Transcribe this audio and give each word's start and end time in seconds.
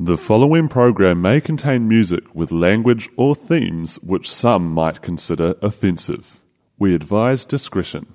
The 0.00 0.16
following 0.16 0.68
program 0.68 1.22
may 1.22 1.40
contain 1.40 1.88
music 1.88 2.32
with 2.32 2.52
language 2.52 3.08
or 3.16 3.34
themes 3.34 3.96
which 3.96 4.30
some 4.30 4.70
might 4.70 5.02
consider 5.02 5.56
offensive. 5.60 6.38
We 6.78 6.94
advise 6.94 7.44
discretion. 7.44 8.06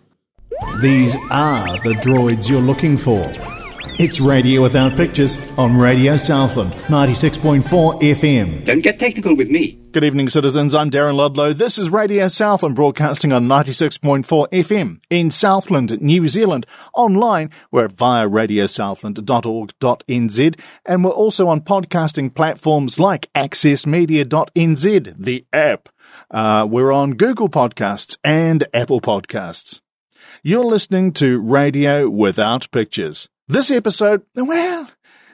These 0.81 1.17
are 1.29 1.77
the 1.79 1.95
droids 1.95 2.47
you're 2.47 2.61
looking 2.61 2.95
for. 2.95 3.21
It's 3.99 4.21
Radio 4.21 4.61
Without 4.61 4.95
Pictures 4.95 5.37
on 5.57 5.75
Radio 5.75 6.15
Southland, 6.15 6.71
96.4 6.87 7.61
FM. 8.01 8.63
Don't 8.63 8.79
get 8.79 8.97
technical 8.97 9.35
with 9.35 9.49
me. 9.49 9.82
Good 9.93 10.03
evening, 10.03 10.27
citizens. 10.29 10.73
I'm 10.73 10.89
Darren 10.89 11.13
Ludlow. 11.13 11.53
This 11.53 11.77
is 11.77 11.91
Radio 11.91 12.27
Southland 12.27 12.73
broadcasting 12.73 13.31
on 13.31 13.45
96.4 13.45 14.49
FM 14.49 14.99
in 15.11 15.29
Southland, 15.29 16.01
New 16.01 16.27
Zealand. 16.27 16.65
Online, 16.95 17.51
we're 17.71 17.89
via 17.89 18.27
radiosouthland.org.nz 18.27 20.59
and 20.87 21.05
we're 21.05 21.11
also 21.11 21.47
on 21.47 21.61
podcasting 21.61 22.33
platforms 22.33 22.99
like 22.99 23.31
accessmedia.nz, 23.33 25.15
the 25.15 25.45
app. 25.53 25.89
Uh, 26.31 26.67
we're 26.67 26.91
on 26.91 27.13
Google 27.13 27.49
Podcasts 27.49 28.17
and 28.23 28.65
Apple 28.73 28.99
Podcasts. 28.99 29.79
You're 30.41 30.65
listening 30.65 31.13
to 31.13 31.39
Radio 31.39 32.09
Without 32.09 32.71
Pictures. 32.71 33.29
This 33.47 33.69
episode, 33.69 34.23
well, 34.35 34.89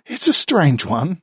it's 0.06 0.28
a 0.28 0.34
strange 0.34 0.86
one. 0.86 1.22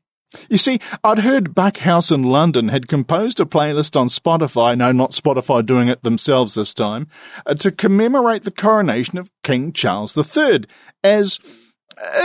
You 0.49 0.59
see, 0.59 0.81
I'd 1.05 1.21
heard 1.21 1.55
Buckhouse 1.55 2.11
in 2.11 2.25
London 2.25 2.69
had 2.69 2.89
composed 2.89 3.39
a 3.41 3.45
playlist 3.45 3.99
on 3.99 4.09
Spotify, 4.09 4.77
no, 4.77 4.93
not 4.93 5.13
Spotify 5.13 5.65
doing 5.65 5.89
it 5.89 6.03
themselves 6.03 6.55
this 6.55 6.75
time, 6.75 7.09
uh, 7.47 7.55
to 7.55 7.71
commemorate 7.71 8.45
the 8.45 8.51
coronation 8.51 9.19
of 9.19 9.31
King 9.43 9.73
Charles 9.73 10.17
III 10.17 10.65
as 11.05 11.39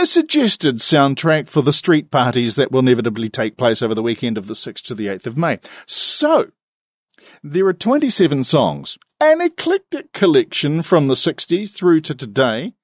a 0.00 0.04
suggested 0.04 0.78
soundtrack 0.78 1.48
for 1.48 1.62
the 1.62 1.72
street 1.72 2.10
parties 2.10 2.56
that 2.56 2.72
will 2.72 2.80
inevitably 2.80 3.28
take 3.28 3.56
place 3.56 3.82
over 3.82 3.94
the 3.94 4.02
weekend 4.02 4.36
of 4.36 4.46
the 4.46 4.54
6th 4.54 4.82
to 4.82 4.94
the 4.94 5.06
8th 5.06 5.26
of 5.26 5.36
May. 5.36 5.60
So, 5.86 6.50
there 7.42 7.66
are 7.66 7.72
27 7.72 8.44
songs, 8.44 8.98
an 9.20 9.40
eclectic 9.40 10.12
collection 10.12 10.82
from 10.82 11.06
the 11.06 11.14
60s 11.14 11.70
through 11.70 12.00
to 12.00 12.14
today, 12.14 12.74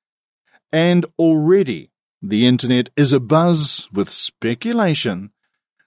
and 0.72 1.05
already 1.19 1.91
the 2.20 2.47
internet 2.47 2.91
is 2.97 3.12
abuzz 3.12 3.92
with 3.92 4.11
speculation 4.11 5.30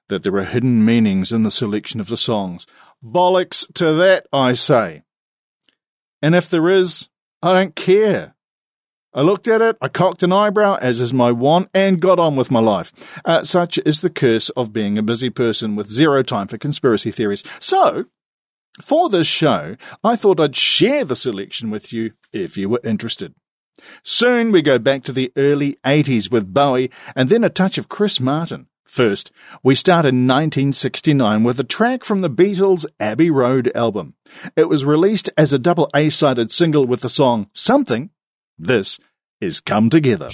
that 0.09 0.23
there 0.23 0.35
are 0.35 0.45
hidden 0.45 0.85
meanings 0.85 1.31
in 1.31 1.43
the 1.43 1.51
selection 1.51 1.99
of 1.99 2.07
the 2.07 2.17
songs. 2.17 2.67
Bollocks 3.03 3.65
to 3.73 3.93
that, 3.93 4.27
I 4.31 4.53
say. 4.53 5.03
And 6.21 6.35
if 6.35 6.49
there 6.49 6.69
is, 6.69 7.09
I 7.41 7.53
don't 7.53 7.75
care. 7.75 8.35
I 9.13 9.21
looked 9.21 9.47
at 9.47 9.61
it, 9.61 9.75
I 9.81 9.89
cocked 9.89 10.23
an 10.23 10.31
eyebrow, 10.31 10.77
as 10.81 11.01
is 11.01 11.13
my 11.13 11.31
wont, 11.31 11.69
and 11.73 11.99
got 11.99 12.19
on 12.19 12.37
with 12.37 12.49
my 12.49 12.61
life. 12.61 12.93
Uh, 13.25 13.43
such 13.43 13.77
is 13.79 13.99
the 13.99 14.09
curse 14.09 14.49
of 14.51 14.71
being 14.71 14.97
a 14.97 15.03
busy 15.03 15.29
person 15.29 15.75
with 15.75 15.91
zero 15.91 16.23
time 16.23 16.47
for 16.47 16.57
conspiracy 16.57 17.11
theories. 17.11 17.43
So, 17.59 18.05
for 18.81 19.09
this 19.09 19.27
show, 19.27 19.75
I 20.01 20.15
thought 20.15 20.39
I'd 20.39 20.55
share 20.55 21.03
the 21.03 21.15
selection 21.15 21.69
with 21.69 21.91
you 21.91 22.13
if 22.31 22.55
you 22.55 22.69
were 22.69 22.79
interested. 22.85 23.33
Soon 24.03 24.51
we 24.51 24.61
go 24.61 24.79
back 24.79 25.03
to 25.03 25.11
the 25.11 25.31
early 25.35 25.77
80s 25.85 26.31
with 26.31 26.53
Bowie 26.53 26.91
and 27.15 27.29
then 27.29 27.43
a 27.43 27.49
touch 27.49 27.77
of 27.77 27.89
Chris 27.89 28.19
Martin. 28.19 28.67
First, 28.85 29.31
we 29.63 29.73
start 29.75 30.05
in 30.05 30.27
1969 30.27 31.43
with 31.43 31.59
a 31.59 31.63
track 31.63 32.03
from 32.03 32.19
the 32.19 32.29
Beatles' 32.29 32.85
Abbey 32.99 33.29
Road 33.29 33.71
album. 33.73 34.15
It 34.57 34.67
was 34.67 34.83
released 34.83 35.29
as 35.37 35.53
a 35.53 35.59
double 35.59 35.89
A-sided 35.95 36.51
single 36.51 36.85
with 36.85 36.99
the 36.99 37.09
song 37.09 37.47
Something. 37.53 38.09
This 38.59 38.99
is 39.39 39.61
Come 39.61 39.89
Together. 39.89 40.29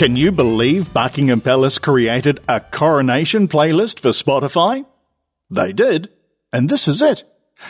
Can 0.00 0.16
you 0.16 0.32
believe 0.32 0.94
Buckingham 0.94 1.42
Palace 1.42 1.76
created 1.76 2.40
a 2.48 2.58
coronation 2.58 3.48
playlist 3.48 4.00
for 4.00 4.12
Spotify? 4.12 4.86
They 5.50 5.74
did, 5.74 6.08
and 6.54 6.70
this 6.70 6.88
is 6.88 7.02
it. 7.02 7.24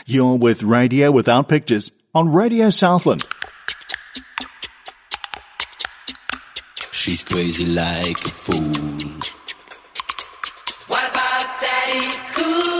You're 0.06 0.36
with 0.36 0.62
Radio 0.62 1.10
Without 1.10 1.48
Pictures 1.48 1.90
on 2.14 2.30
Radio 2.30 2.70
Southland. 2.70 3.24
She's 6.92 7.24
crazy 7.24 7.66
like 7.66 8.24
a 8.24 8.28
fool. 8.28 8.62
What 10.86 11.10
about 11.10 11.60
Daddy 11.60 12.16
Cool? 12.36 12.79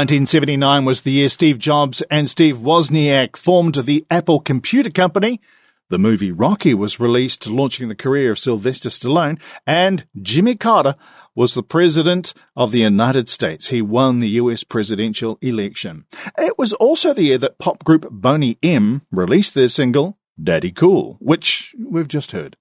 1979 0.00 0.86
was 0.86 1.02
the 1.02 1.12
year 1.12 1.28
Steve 1.28 1.58
Jobs 1.58 2.00
and 2.10 2.30
Steve 2.30 2.56
Wozniak 2.56 3.36
formed 3.36 3.74
the 3.74 4.06
Apple 4.10 4.40
Computer 4.40 4.88
Company. 4.88 5.42
The 5.90 5.98
movie 5.98 6.32
Rocky 6.32 6.72
was 6.72 6.98
released, 6.98 7.46
launching 7.46 7.88
the 7.88 7.94
career 7.94 8.32
of 8.32 8.38
Sylvester 8.38 8.88
Stallone, 8.88 9.38
and 9.66 10.06
Jimmy 10.22 10.54
Carter 10.54 10.96
was 11.36 11.52
the 11.52 11.62
president 11.62 12.32
of 12.56 12.72
the 12.72 12.80
United 12.80 13.28
States. 13.28 13.66
He 13.66 13.82
won 13.82 14.20
the 14.20 14.30
US 14.40 14.64
presidential 14.64 15.36
election. 15.42 16.06
It 16.38 16.56
was 16.56 16.72
also 16.72 17.12
the 17.12 17.24
year 17.24 17.36
that 17.36 17.58
pop 17.58 17.84
group 17.84 18.08
Boney 18.10 18.56
M 18.62 19.02
released 19.12 19.54
their 19.54 19.68
single, 19.68 20.16
Daddy 20.42 20.72
Cool, 20.72 21.18
which 21.20 21.74
we've 21.78 22.08
just 22.08 22.32
heard. 22.32 22.56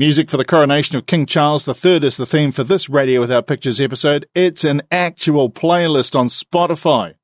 Music 0.00 0.30
for 0.30 0.38
the 0.38 0.46
coronation 0.46 0.96
of 0.96 1.04
King 1.04 1.26
Charles 1.26 1.68
III 1.68 2.06
is 2.06 2.16
the 2.16 2.24
theme 2.24 2.52
for 2.52 2.64
this 2.64 2.88
Radio 2.88 3.20
Without 3.20 3.46
Pictures 3.46 3.82
episode. 3.82 4.26
It's 4.34 4.64
an 4.64 4.80
actual 4.90 5.50
playlist 5.50 6.18
on 6.18 6.28
Spotify. 6.28 7.16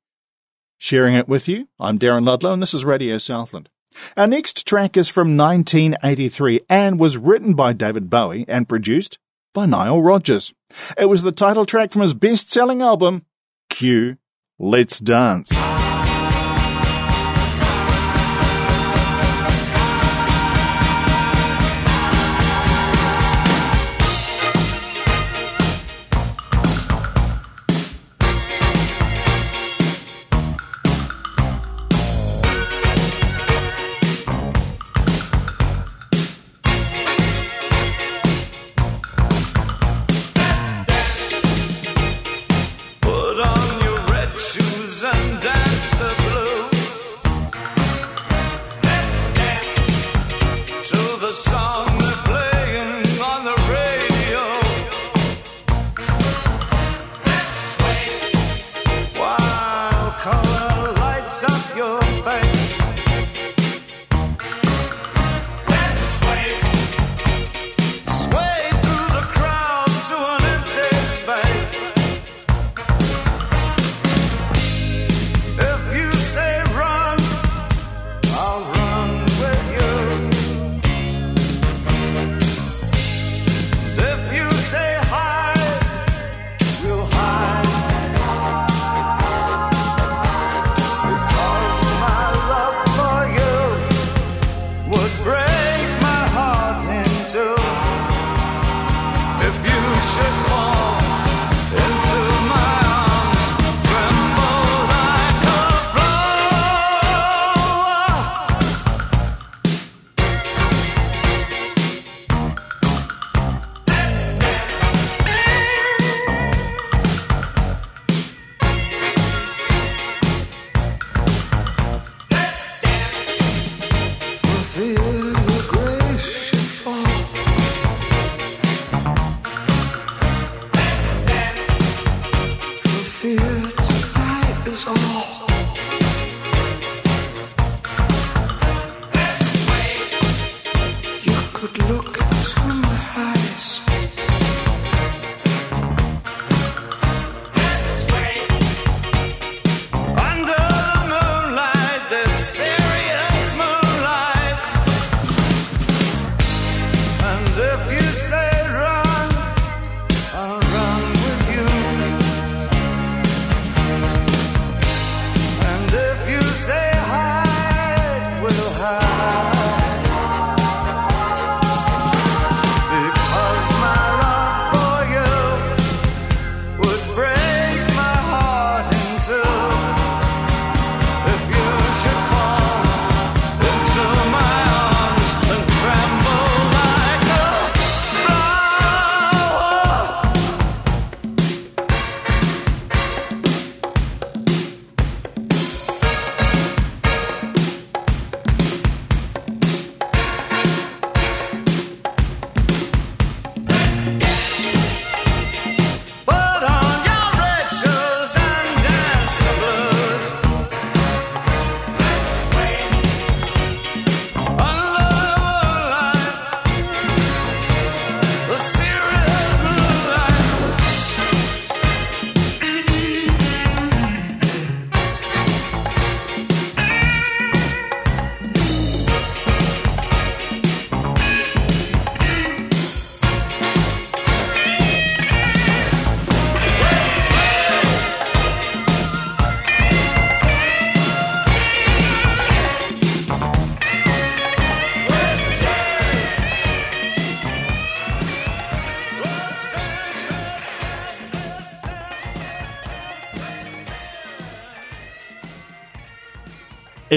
Sharing 0.77 1.15
it 1.15 1.27
with 1.27 1.47
you, 1.47 1.69
I'm 1.79 1.97
Darren 1.97 2.27
Ludlow, 2.27 2.51
and 2.51 2.61
this 2.61 2.75
is 2.75 2.85
Radio 2.85 3.17
Southland. 3.17 3.69
Our 4.15 4.27
next 4.27 4.67
track 4.67 4.95
is 4.95 5.09
from 5.09 5.35
1983 5.35 6.59
and 6.69 6.99
was 6.99 7.17
written 7.17 7.55
by 7.55 7.73
David 7.73 8.11
Bowie 8.11 8.45
and 8.47 8.69
produced 8.69 9.17
by 9.55 9.65
Nile 9.65 9.99
Rodgers. 9.99 10.53
It 10.99 11.09
was 11.09 11.23
the 11.23 11.31
title 11.31 11.65
track 11.65 11.91
from 11.91 12.03
his 12.03 12.13
best 12.13 12.51
selling 12.51 12.83
album, 12.83 13.25
Q 13.71 14.17
Let's 14.59 14.99
Dance. 14.99 15.51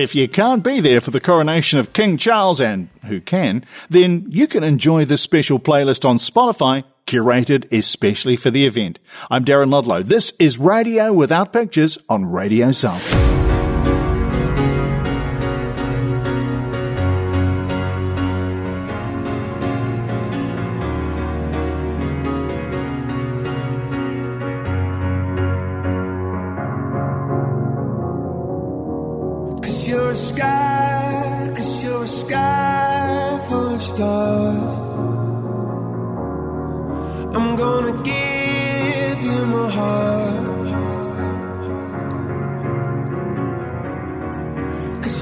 If 0.01 0.15
you 0.15 0.29
can't 0.29 0.65
be 0.65 0.81
there 0.81 1.03
for 1.03 1.11
the 1.11 1.21
coronation 1.21 1.79
of 1.79 1.93
King 1.93 2.17
Charles, 2.17 2.59
and 2.59 2.89
who 3.05 3.21
can, 3.21 3.67
then 3.91 4.25
you 4.31 4.47
can 4.47 4.65
enjoy 4.65 5.05
this 5.05 5.21
special 5.21 5.61
playlist 5.61 6.09
on 6.09 6.17
Spotify, 6.17 6.85
curated 7.07 7.71
especially 7.71 8.37
for 8.37 8.51
the 8.51 8.65
event. 8.65 8.99
I'm 9.31 9.45
Darren 9.45 9.71
Ludlow. 9.71 10.03
This 10.03 10.33
is 10.39 10.57
Radio 10.57 11.13
Without 11.13 11.53
Pictures 11.53 11.99
on 12.09 12.25
Radio 12.25 12.73
South. 12.73 13.30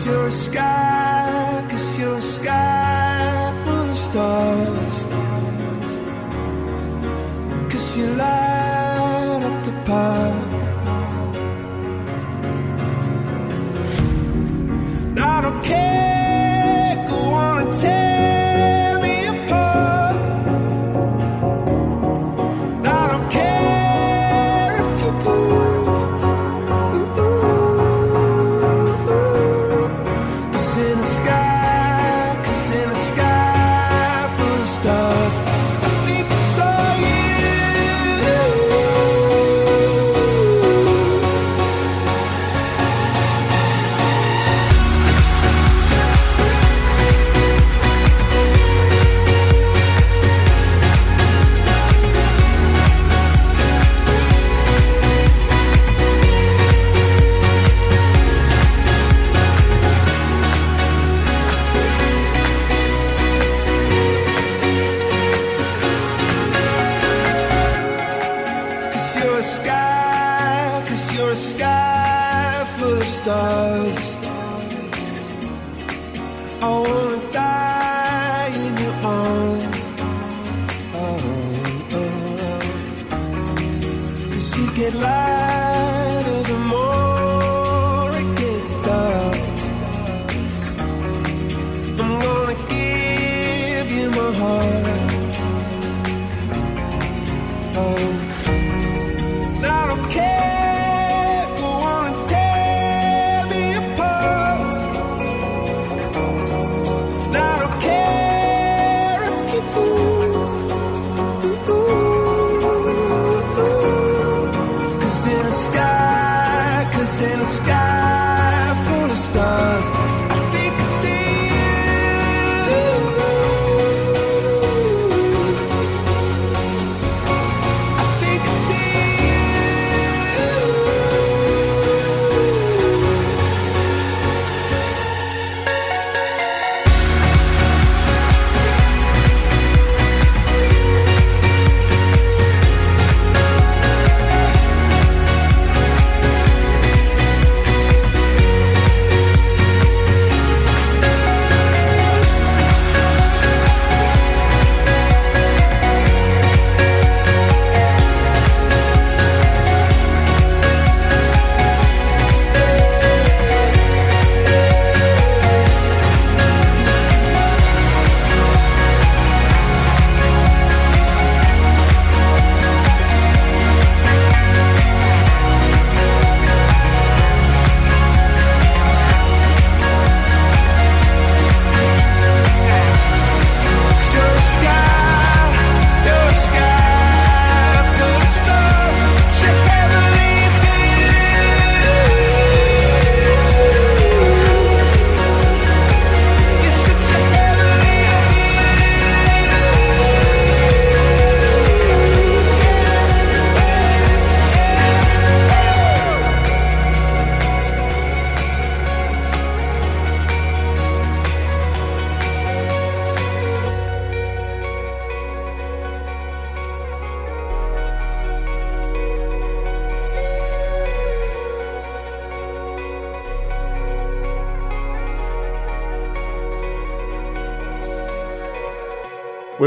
You're 0.09 0.29
a 0.29 0.33
sky, 0.33 1.67
cause 1.71 1.99
you're 1.99 2.17
a 2.17 2.23
sky 2.23 2.68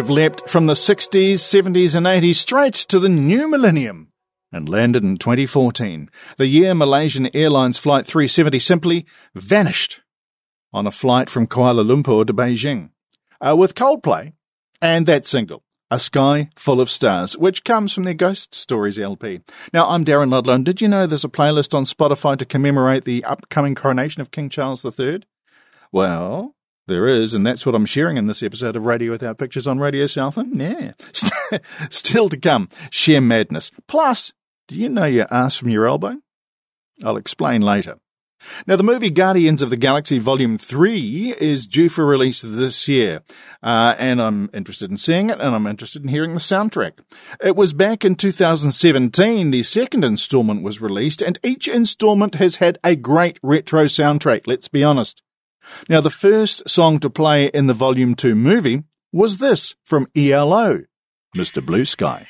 We've 0.01 0.09
leapt 0.09 0.49
from 0.49 0.65
the 0.65 0.73
60s, 0.73 1.33
70s, 1.33 1.93
and 1.93 2.07
80s 2.07 2.33
straight 2.33 2.73
to 2.73 2.99
the 2.99 3.07
new 3.07 3.47
millennium 3.47 4.11
and 4.51 4.67
landed 4.67 5.03
in 5.03 5.17
2014, 5.17 6.09
the 6.37 6.47
year 6.47 6.73
Malaysian 6.73 7.29
Airlines 7.35 7.77
Flight 7.77 8.07
370 8.07 8.57
simply 8.57 9.05
vanished 9.35 10.01
on 10.73 10.87
a 10.87 10.91
flight 10.91 11.29
from 11.29 11.45
Kuala 11.45 11.85
Lumpur 11.85 12.25
to 12.25 12.33
Beijing 12.33 12.89
uh, 13.41 13.55
with 13.55 13.75
Coldplay 13.75 14.33
and 14.81 15.05
that 15.05 15.27
single. 15.27 15.61
A 15.91 15.99
Sky 15.99 16.49
Full 16.55 16.81
of 16.81 16.89
Stars, 16.89 17.37
which 17.37 17.63
comes 17.63 17.93
from 17.93 18.01
their 18.01 18.15
Ghost 18.15 18.55
Stories 18.55 18.97
LP. 18.97 19.41
Now, 19.71 19.87
I'm 19.87 20.03
Darren 20.03 20.31
Ludlow, 20.31 20.55
and 20.55 20.65
did 20.65 20.81
you 20.81 20.87
know 20.87 21.05
there's 21.05 21.25
a 21.25 21.29
playlist 21.29 21.75
on 21.75 21.83
Spotify 21.83 22.39
to 22.39 22.45
commemorate 22.45 23.05
the 23.05 23.23
upcoming 23.23 23.75
coronation 23.75 24.21
of 24.21 24.31
King 24.31 24.49
Charles 24.49 24.83
III? 24.83 25.21
Well, 25.91 26.55
there 26.87 27.07
is, 27.07 27.33
and 27.33 27.45
that's 27.45 27.65
what 27.65 27.75
I'm 27.75 27.85
sharing 27.85 28.17
in 28.17 28.27
this 28.27 28.41
episode 28.41 28.75
of 28.75 28.85
Radio 28.85 29.11
Without 29.11 29.37
Pictures 29.37 29.67
on 29.67 29.79
Radio 29.79 30.07
Southland. 30.07 30.59
Yeah. 30.59 30.91
Still 31.89 32.27
to 32.29 32.37
come, 32.37 32.69
sheer 32.89 33.21
madness. 33.21 33.71
Plus, 33.87 34.33
do 34.67 34.75
you 34.75 34.89
know 34.89 35.05
your 35.05 35.31
ass 35.31 35.55
from 35.55 35.69
your 35.69 35.87
elbow? 35.87 36.17
I'll 37.03 37.17
explain 37.17 37.61
later. 37.61 37.97
Now, 38.65 38.75
the 38.75 38.83
movie 38.83 39.09
Guardians 39.09 39.61
of 39.61 39.69
the 39.69 39.77
Galaxy 39.77 40.17
Volume 40.17 40.57
3 40.57 41.35
is 41.39 41.67
due 41.67 41.89
for 41.89 42.05
release 42.05 42.41
this 42.41 42.87
year, 42.87 43.21
uh, 43.61 43.95
and 43.97 44.21
I'm 44.21 44.49
interested 44.53 44.89
in 44.89 44.97
seeing 44.97 45.29
it, 45.29 45.39
and 45.39 45.55
I'm 45.55 45.67
interested 45.67 46.01
in 46.01 46.09
hearing 46.09 46.33
the 46.33 46.39
soundtrack. 46.39 46.93
It 47.43 47.55
was 47.55 47.73
back 47.73 48.03
in 48.03 48.15
2017 48.15 49.51
the 49.51 49.63
second 49.63 50.03
installment 50.03 50.63
was 50.63 50.81
released, 50.81 51.21
and 51.21 51.39
each 51.43 51.67
installment 51.67 52.35
has 52.35 52.55
had 52.55 52.79
a 52.83 52.95
great 52.95 53.39
retro 53.43 53.85
soundtrack, 53.85 54.47
let's 54.47 54.67
be 54.67 54.83
honest. 54.83 55.21
Now, 55.89 56.01
the 56.01 56.09
first 56.09 56.69
song 56.69 56.99
to 56.99 57.09
play 57.09 57.47
in 57.47 57.67
the 57.67 57.73
Volume 57.73 58.15
2 58.15 58.35
movie 58.35 58.83
was 59.11 59.37
this 59.37 59.75
from 59.83 60.07
ELO, 60.15 60.83
Mr. 61.35 61.65
Blue 61.65 61.85
Sky. 61.85 62.27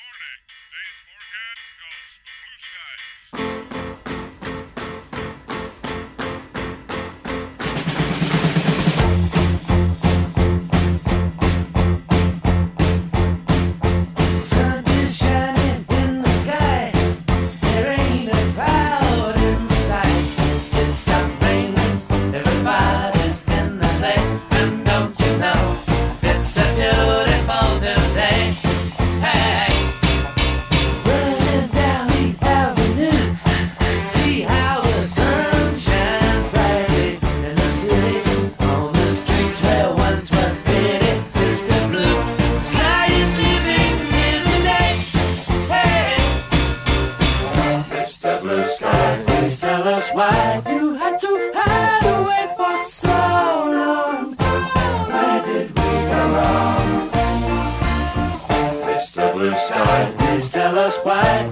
just 60.92 61.06
why 61.06 61.52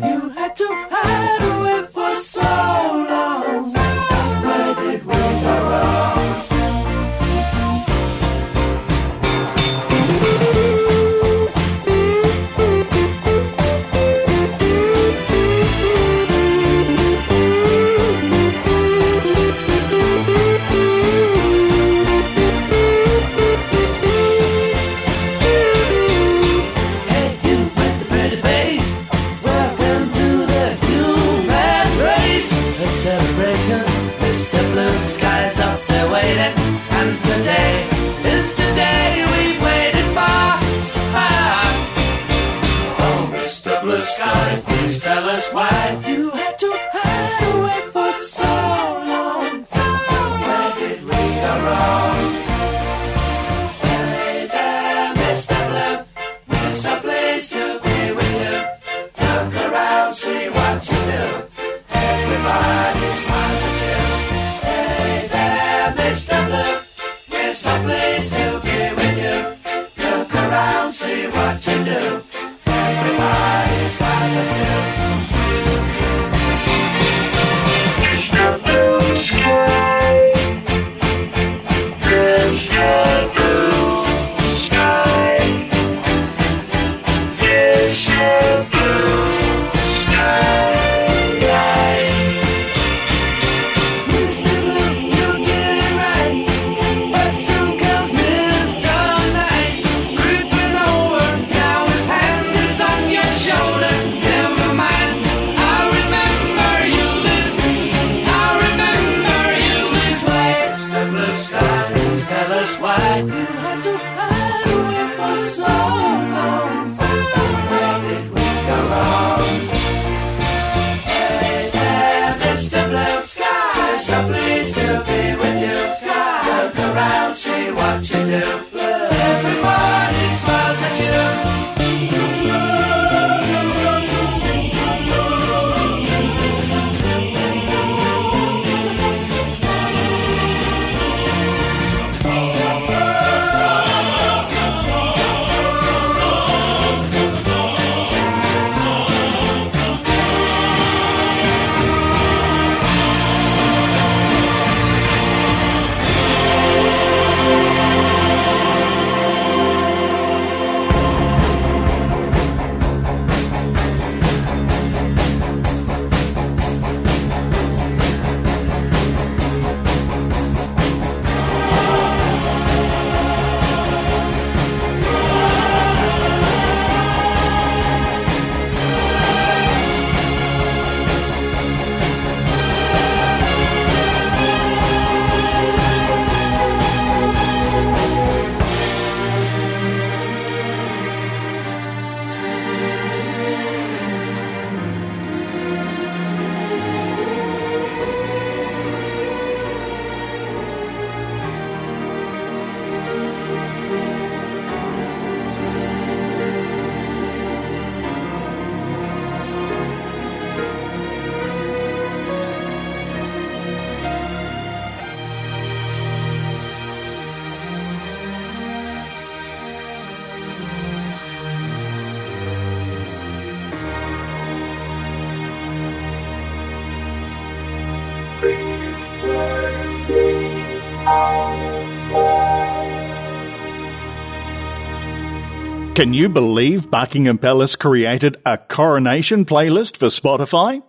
Can 235.99 236.13
you 236.13 236.29
believe 236.29 236.89
Buckingham 236.89 237.37
Palace 237.37 237.75
created 237.75 238.37
a 238.45 238.57
coronation 238.57 239.43
playlist 239.43 239.97
for 239.97 240.05
Spotify? 240.05 240.81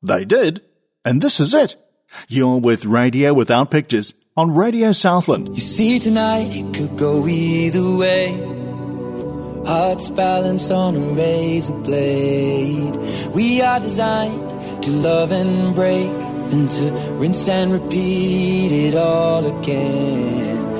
They 0.00 0.24
did, 0.24 0.62
and 1.04 1.20
this 1.20 1.40
is 1.40 1.54
it. 1.54 1.74
You're 2.28 2.60
with 2.60 2.84
Radio 2.84 3.34
Without 3.34 3.72
Pictures 3.72 4.14
on 4.36 4.54
Radio 4.54 4.92
Southland. 4.92 5.56
You 5.56 5.60
see, 5.60 5.98
tonight 5.98 6.52
it 6.52 6.72
could 6.72 6.96
go 6.96 7.26
either 7.26 7.96
way. 7.96 8.28
Hearts 9.66 10.08
balanced 10.10 10.70
on 10.70 10.94
a 10.94 11.00
razor 11.00 11.72
blade. 11.72 12.94
We 13.34 13.60
are 13.60 13.80
designed 13.80 14.84
to 14.84 14.90
love 14.90 15.32
and 15.32 15.74
break, 15.74 16.12
and 16.52 16.70
to 16.70 16.92
rinse 17.18 17.48
and 17.48 17.72
repeat 17.72 18.70
it 18.70 18.94
all 18.94 19.58
again. 19.58 20.53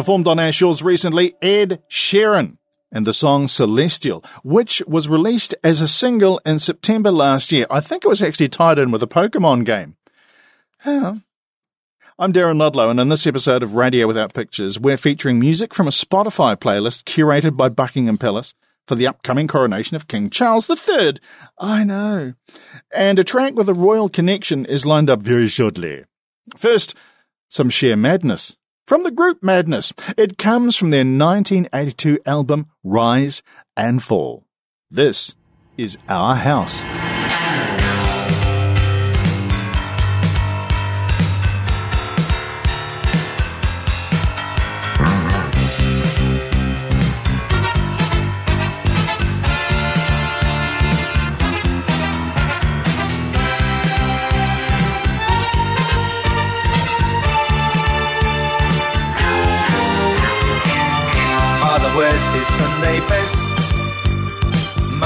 performed 0.00 0.26
on 0.26 0.38
our 0.38 0.50
shores 0.50 0.82
recently, 0.82 1.34
Ed 1.42 1.82
Sheeran, 1.90 2.56
and 2.90 3.04
the 3.04 3.12
song 3.12 3.48
Celestial, 3.48 4.24
which 4.42 4.82
was 4.86 5.10
released 5.10 5.54
as 5.62 5.82
a 5.82 5.88
single 5.88 6.40
in 6.46 6.58
September 6.58 7.10
last 7.10 7.52
year. 7.52 7.66
I 7.70 7.80
think 7.80 8.02
it 8.02 8.08
was 8.08 8.22
actually 8.22 8.48
tied 8.48 8.78
in 8.78 8.92
with 8.92 9.02
a 9.02 9.06
Pokemon 9.06 9.66
game. 9.66 9.96
Huh. 10.78 11.16
I'm 12.18 12.32
Darren 12.32 12.58
Ludlow, 12.58 12.88
and 12.88 12.98
in 12.98 13.10
this 13.10 13.26
episode 13.26 13.62
of 13.62 13.74
Radio 13.74 14.06
Without 14.06 14.32
Pictures, 14.32 14.80
we're 14.80 14.96
featuring 14.96 15.38
music 15.38 15.74
from 15.74 15.86
a 15.86 15.90
Spotify 15.90 16.56
playlist 16.56 17.04
curated 17.04 17.58
by 17.58 17.68
Buckingham 17.68 18.16
Palace 18.16 18.54
for 18.88 18.94
the 18.94 19.06
upcoming 19.06 19.48
coronation 19.48 19.96
of 19.96 20.08
King 20.08 20.30
Charles 20.30 20.70
III. 20.70 21.18
I 21.58 21.84
know. 21.84 22.32
And 22.90 23.18
a 23.18 23.24
track 23.24 23.52
with 23.52 23.68
a 23.68 23.74
royal 23.74 24.08
connection 24.08 24.64
is 24.64 24.86
lined 24.86 25.10
up 25.10 25.20
very 25.20 25.48
shortly. 25.48 26.04
First, 26.56 26.94
some 27.50 27.68
sheer 27.68 27.96
madness. 27.96 28.56
From 28.90 29.04
the 29.04 29.12
group 29.12 29.40
Madness. 29.40 29.92
It 30.16 30.36
comes 30.36 30.74
from 30.74 30.90
their 30.90 31.04
1982 31.04 32.18
album 32.26 32.66
Rise 32.82 33.40
and 33.76 34.02
Fall. 34.02 34.48
This 34.90 35.36
is 35.78 35.96
Our 36.08 36.34
House. 36.34 36.84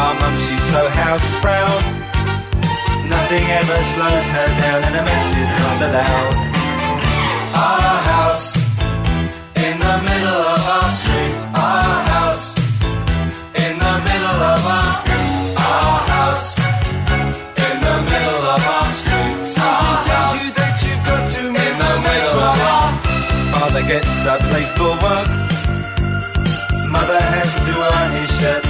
My 0.00 0.14
mum, 0.18 0.34
she's 0.46 0.66
so 0.72 0.82
house 0.88 1.28
proud. 1.44 1.82
Nothing 3.14 3.44
ever 3.60 3.78
slows 3.92 4.28
her 4.36 4.48
down, 4.62 4.80
and 4.88 4.94
a 4.96 5.02
mess 5.04 5.26
is 5.42 5.50
not 5.60 5.76
allowed. 5.86 6.36
Our 7.68 7.96
house 8.12 8.48
in 9.66 9.76
the 9.86 9.96
middle 10.08 10.40
of 10.56 10.62
our 10.76 10.90
street. 11.00 11.40
Our 11.52 11.96
house 12.12 12.46
in 13.64 13.74
the 13.84 13.94
middle 14.08 14.40
of 14.54 14.62
our 14.78 14.94
our 15.68 15.98
house 16.14 16.50
in 17.66 17.76
the 17.86 17.96
middle 18.10 18.42
of 18.56 18.60
our 18.74 18.88
street. 19.00 19.36
Someone 19.44 20.00
tells 20.08 20.32
you 20.40 20.48
that 20.60 20.74
you've 20.80 21.04
got 21.10 21.22
to. 21.34 21.42
Father 23.52 23.84
gets 23.92 24.24
up 24.32 24.42
late 24.54 24.72
for 24.80 24.96
work. 25.04 25.28
Mother 26.88 27.20
has 27.34 27.52
to 27.66 27.72
iron 27.92 28.12
his 28.16 28.30
shirt 28.40 28.69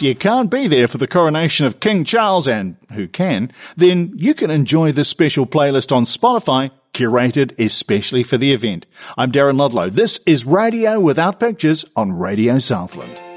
if 0.00 0.04
you 0.04 0.14
can't 0.14 0.50
be 0.50 0.66
there 0.66 0.88
for 0.88 0.96
the 0.96 1.06
coronation 1.06 1.66
of 1.66 1.78
King 1.78 2.04
Charles, 2.04 2.48
and 2.48 2.76
who 2.94 3.06
can, 3.06 3.52
then 3.76 4.14
you 4.16 4.32
can 4.32 4.50
enjoy 4.50 4.92
this 4.92 5.10
special 5.10 5.44
playlist 5.44 5.94
on 5.94 6.04
Spotify, 6.04 6.70
curated 6.94 7.52
especially 7.60 8.22
for 8.22 8.38
the 8.38 8.54
event. 8.54 8.86
I'm 9.18 9.30
Darren 9.30 9.58
Ludlow. 9.58 9.90
This 9.90 10.18
is 10.24 10.46
Radio 10.46 10.98
Without 10.98 11.38
Pictures 11.38 11.84
on 11.96 12.14
Radio 12.14 12.58
Southland. 12.58 13.29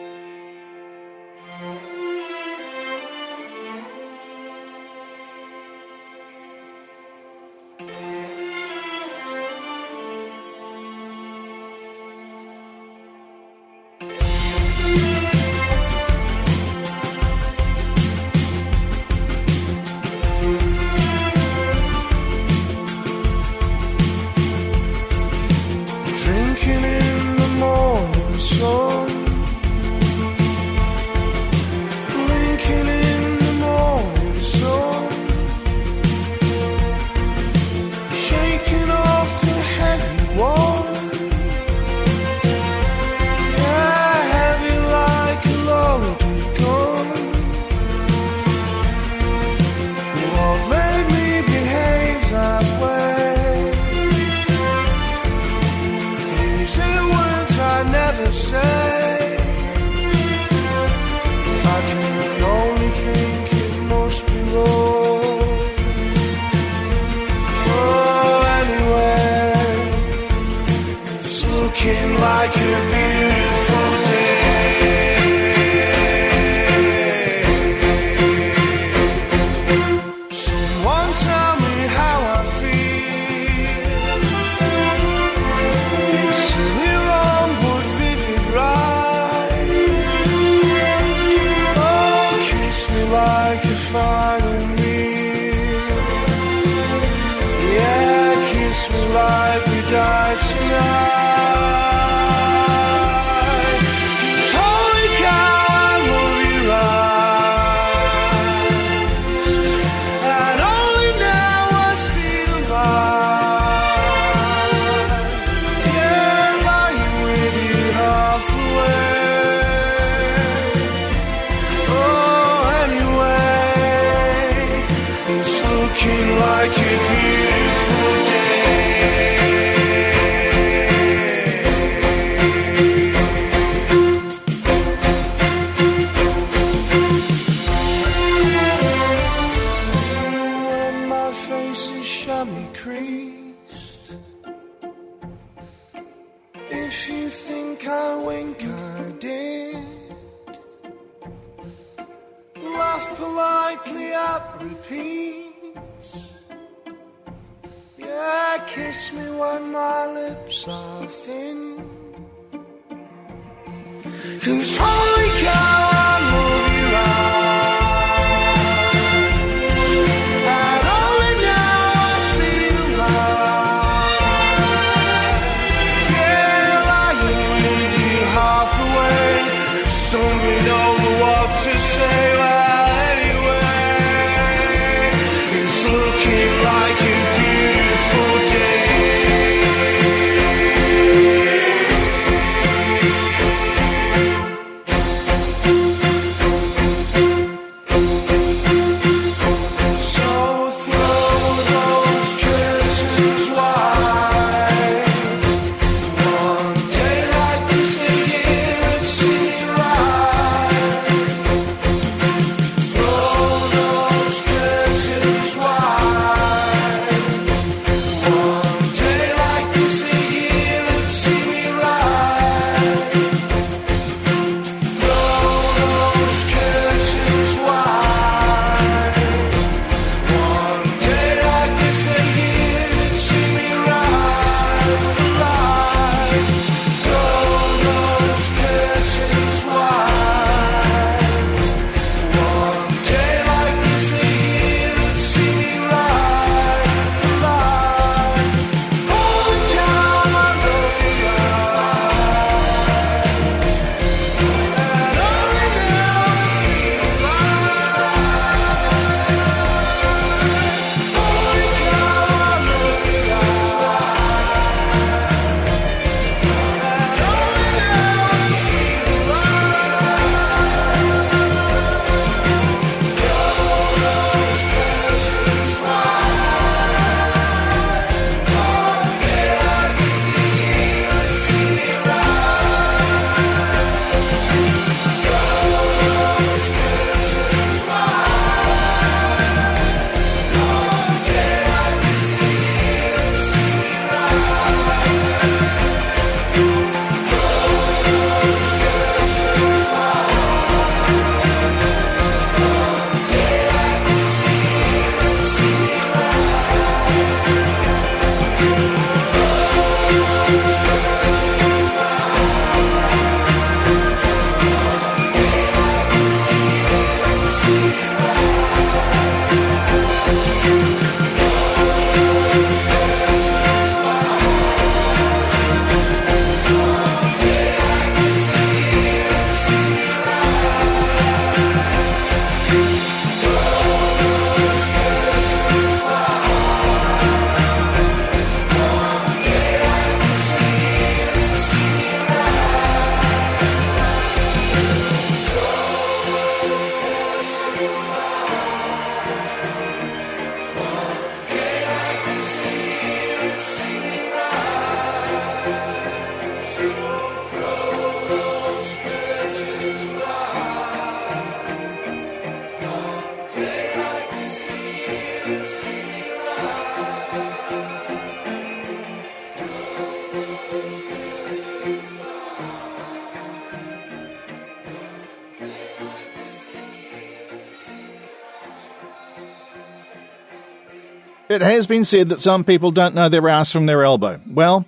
It 381.54 381.62
has 381.62 381.86
been 381.86 382.04
said 382.04 382.30
that 382.30 382.42
some 382.42 382.64
people 382.64 382.90
don't 382.90 383.14
know 383.14 383.30
their 383.30 383.48
ass 383.48 383.72
from 383.72 383.86
their 383.86 384.04
elbow. 384.04 384.42
Well, 384.48 384.88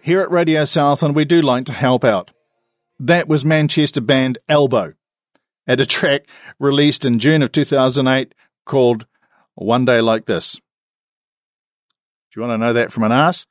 here 0.00 0.20
at 0.20 0.30
Radio 0.30 0.64
Southland, 0.64 1.16
we 1.16 1.24
do 1.24 1.42
like 1.42 1.66
to 1.66 1.72
help 1.72 2.04
out. 2.04 2.30
That 3.00 3.26
was 3.26 3.44
Manchester 3.44 4.00
band 4.00 4.38
Elbow, 4.48 4.92
at 5.66 5.80
a 5.80 5.84
track 5.84 6.22
released 6.60 7.04
in 7.04 7.18
June 7.18 7.42
of 7.42 7.50
2008 7.50 8.36
called 8.64 9.04
One 9.56 9.84
Day 9.84 10.00
Like 10.00 10.26
This. 10.26 10.52
Do 10.52 10.60
you 12.36 12.42
want 12.42 12.52
to 12.52 12.64
know 12.64 12.72
that 12.74 12.92
from 12.92 13.02
an 13.02 13.10
ass? 13.10 13.44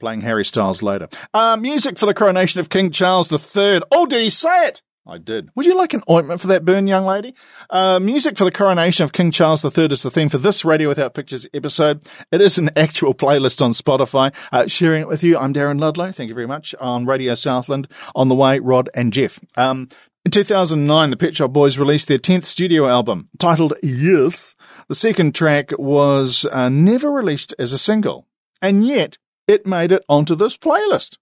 Playing 0.00 0.22
Harry 0.22 0.46
Styles 0.46 0.82
later. 0.82 1.08
Uh, 1.34 1.58
music 1.58 1.98
for 1.98 2.06
the 2.06 2.14
coronation 2.14 2.58
of 2.60 2.70
King 2.70 2.90
Charles 2.90 3.30
III. 3.30 3.82
Oh, 3.92 4.06
did 4.06 4.22
he 4.22 4.30
say 4.30 4.68
it? 4.68 4.80
I 5.06 5.18
did. 5.18 5.50
Would 5.54 5.66
you 5.66 5.76
like 5.76 5.92
an 5.92 6.02
ointment 6.08 6.40
for 6.40 6.46
that 6.46 6.64
burn, 6.64 6.86
young 6.86 7.04
lady? 7.04 7.34
Uh, 7.68 8.00
music 8.00 8.38
for 8.38 8.44
the 8.44 8.50
coronation 8.50 9.04
of 9.04 9.12
King 9.12 9.30
Charles 9.30 9.62
III 9.62 9.86
is 9.86 10.02
the 10.02 10.10
theme 10.10 10.30
for 10.30 10.38
this 10.38 10.64
Radio 10.64 10.88
Without 10.88 11.12
Pictures 11.12 11.46
episode. 11.52 12.02
It 12.32 12.40
is 12.40 12.56
an 12.56 12.70
actual 12.74 13.12
playlist 13.12 13.60
on 13.62 13.72
Spotify. 13.72 14.32
Uh, 14.50 14.66
sharing 14.66 15.02
it 15.02 15.08
with 15.08 15.22
you, 15.22 15.36
I'm 15.36 15.52
Darren 15.52 15.78
Ludlow. 15.78 16.10
Thank 16.10 16.28
you 16.28 16.34
very 16.34 16.46
much. 16.46 16.74
On 16.80 17.04
Radio 17.04 17.34
Southland, 17.34 17.86
on 18.14 18.28
the 18.28 18.34
way, 18.34 18.58
Rod 18.60 18.88
and 18.94 19.12
Jeff. 19.12 19.38
Um, 19.58 19.90
in 20.24 20.30
2009, 20.30 21.10
the 21.10 21.18
Pet 21.18 21.36
Shop 21.36 21.52
Boys 21.52 21.76
released 21.76 22.08
their 22.08 22.18
10th 22.18 22.46
studio 22.46 22.88
album, 22.88 23.28
titled 23.38 23.74
Yes. 23.82 24.56
The 24.88 24.94
second 24.94 25.34
track 25.34 25.70
was 25.78 26.46
uh, 26.50 26.70
never 26.70 27.10
released 27.10 27.54
as 27.58 27.74
a 27.74 27.78
single, 27.78 28.26
and 28.62 28.86
yet 28.86 29.18
it 29.46 29.66
made 29.66 29.92
it 29.92 30.02
onto 30.08 30.34
this 30.34 30.56
playlist. 30.56 31.18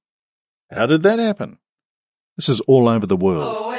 How 0.70 0.86
did 0.86 1.02
that 1.02 1.18
happen? 1.18 1.58
This 2.36 2.48
is 2.48 2.60
all 2.62 2.88
over 2.88 3.06
the 3.06 3.16
world. 3.16 3.71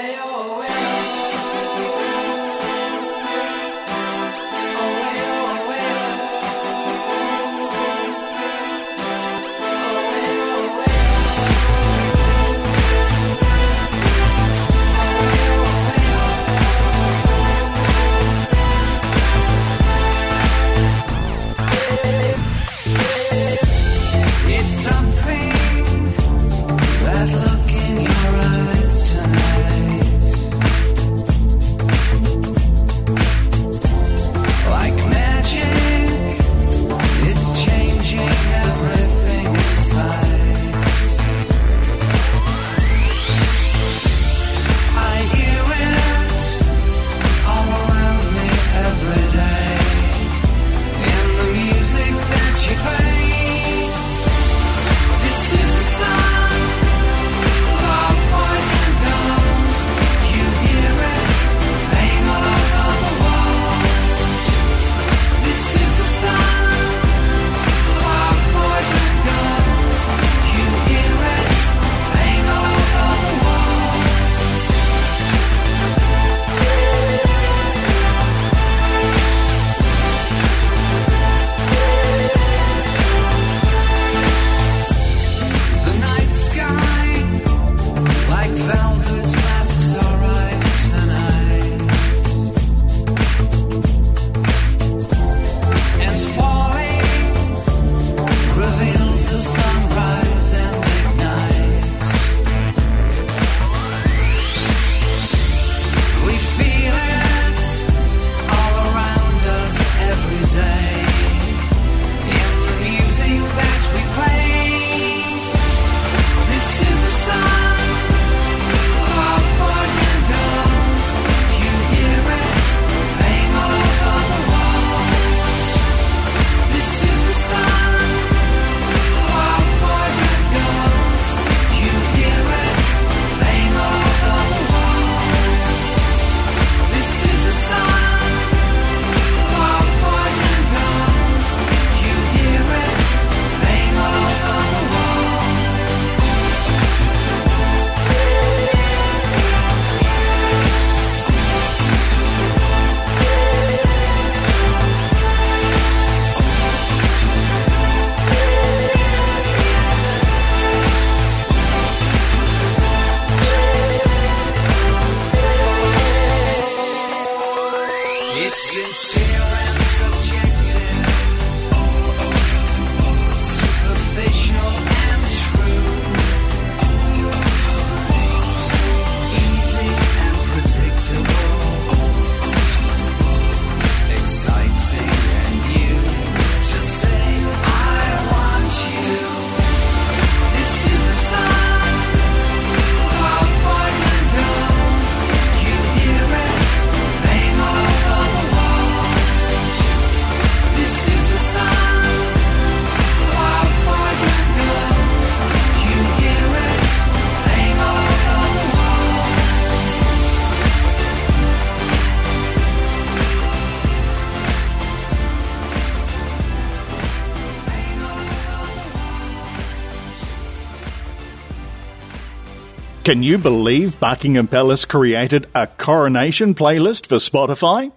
Can 223.13 223.21
you 223.21 223.37
believe 223.37 223.99
Buckingham 223.99 224.47
Palace 224.47 224.85
created 224.85 225.45
a 225.53 225.67
coronation 225.67 226.55
playlist 226.55 227.05
for 227.05 227.17
Spotify? 227.17 227.91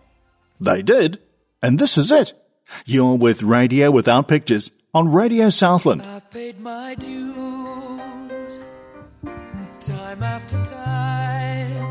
They 0.60 0.82
did, 0.82 1.20
and 1.62 1.78
this 1.78 1.96
is 1.96 2.12
it. 2.12 2.34
You're 2.84 3.16
with 3.16 3.42
Radio 3.42 3.90
Without 3.90 4.28
Pictures 4.28 4.70
on 4.92 5.10
Radio 5.10 5.48
Southland. 5.48 6.02
I've 6.02 6.30
paid 6.30 6.60
my 6.60 6.96
dues 6.96 8.58
time 9.80 10.22
after 10.22 10.62
time. 10.66 11.86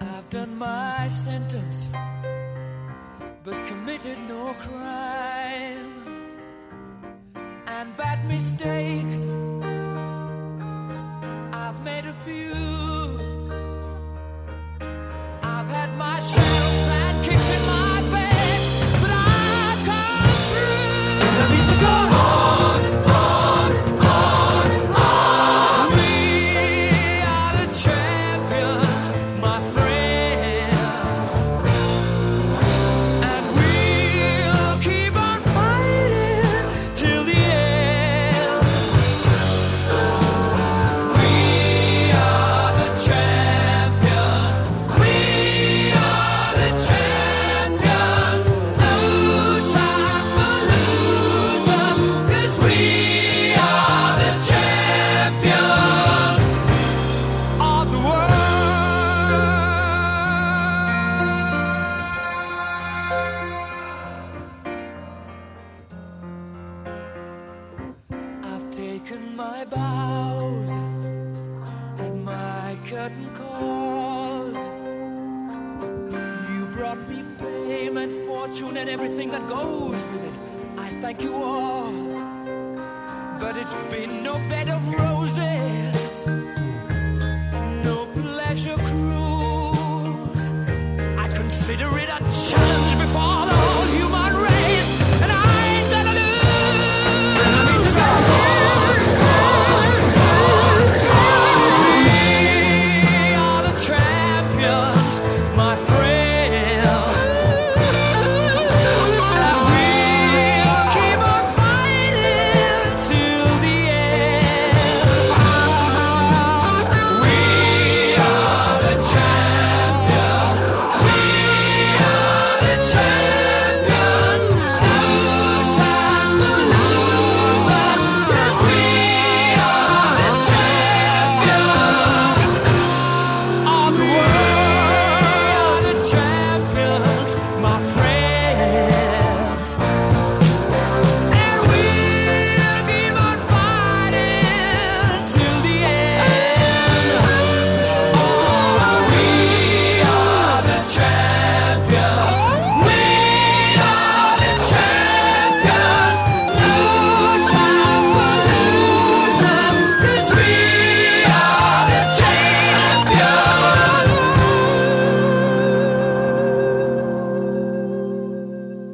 I've 0.00 0.30
done 0.30 0.56
my 0.56 1.06
sentence, 1.08 1.88
but 3.44 3.66
committed 3.66 4.16
no 4.28 4.54
crime. 4.54 5.92
And 7.66 7.94
bad 7.98 8.26
mistakes, 8.26 9.26
made 11.84 12.06
a 12.06 12.14
few. 12.24 12.54
I've 15.42 15.68
had 15.68 15.90
my 15.98 16.18
share 16.18 17.03
Thank 81.16 81.30
you 81.30 81.36
all. 81.36 81.73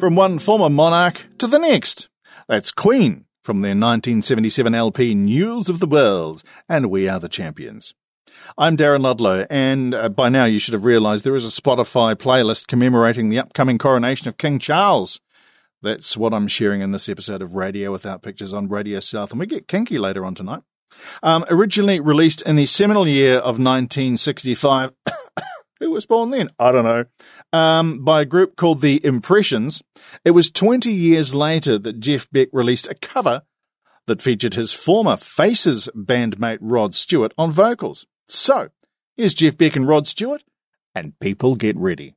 From 0.01 0.15
one 0.15 0.39
former 0.39 0.71
monarch 0.71 1.27
to 1.37 1.47
the 1.47 1.59
next. 1.59 2.09
That's 2.49 2.73
Queen 2.73 3.27
from 3.45 3.61
their 3.61 3.73
1977 3.73 4.75
LP 4.75 5.15
News 5.15 5.69
of 5.69 5.79
the 5.79 5.87
World, 5.87 6.43
and 6.71 6.89
We 6.89 7.07
Are 7.07 7.21
the 7.21 7.29
Champions. 7.29 7.93
I'm 8.57 8.79
Darren 8.79 9.03
Ludlow, 9.03 9.47
and 9.51 9.93
uh, 9.93 10.09
by 10.09 10.31
now 10.31 10.47
you 10.47 10.59
should 10.59 10.73
have 10.73 10.87
realised 10.87 11.23
there 11.23 11.37
is 11.37 11.45
a 11.45 11.61
Spotify 11.61 12.15
playlist 12.15 12.67
commemorating 12.67 13.29
the 13.29 13.41
upcoming 13.41 13.77
coronation 13.77 14.27
of 14.27 14.39
King 14.39 14.59
Charles. 14.59 15.21
That's 15.83 16.17
what 16.17 16.33
I'm 16.33 16.49
sharing 16.49 16.81
in 16.81 16.93
this 16.93 17.11
episode 17.11 17.43
of 17.43 17.55
Radio 17.55 17.93
Without 17.93 18.23
Pictures 18.23 18.55
on 18.55 18.71
Radio 18.71 19.01
South, 19.01 19.33
and 19.33 19.39
we 19.39 19.45
get 19.45 19.69
kinky 19.69 19.99
later 19.99 20.25
on 20.25 20.35
tonight. 20.35 20.63
Um, 21.23 21.45
originally 21.51 22.01
released 22.01 22.41
in 22.41 22.57
the 22.57 22.65
seminal 22.65 23.07
year 23.07 23.35
of 23.35 23.59
1965. 23.59 24.93
Who 25.81 25.91
was 25.91 26.05
born 26.07 26.31
then? 26.31 26.51
I 26.59 26.73
don't 26.73 26.85
know. 26.85 27.05
Um, 27.53 28.05
by 28.05 28.21
a 28.21 28.25
group 28.25 28.55
called 28.55 28.81
The 28.81 29.05
Impressions. 29.05 29.83
It 30.25 30.31
was 30.31 30.53
20 30.53 30.93
years 30.93 31.35
later 31.35 31.79
that 31.79 31.99
Jeff 31.99 32.31
Beck 32.31 32.49
released 32.53 32.87
a 32.87 32.95
cover 32.95 33.43
that 34.07 34.23
featured 34.23 34.55
his 34.55 34.73
former 34.73 35.17
Faces 35.17 35.89
bandmate 35.97 36.59
Rod 36.61 36.95
Stewart 36.95 37.33
on 37.37 37.51
vocals. 37.51 38.07
So, 38.29 38.69
here's 39.17 39.35
Jeff 39.35 39.57
Beck 39.57 39.77
and 39.77 39.89
Rod 39.89 40.07
Stewart, 40.07 40.45
and 40.95 41.19
people 41.19 41.57
get 41.57 41.77
ready. 41.77 42.15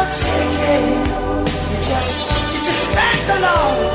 You 0.00 0.04
just, 1.74 2.18
you 2.52 2.58
just 2.62 2.94
bend 2.94 3.28
the 3.28 3.40
law. 3.40 3.87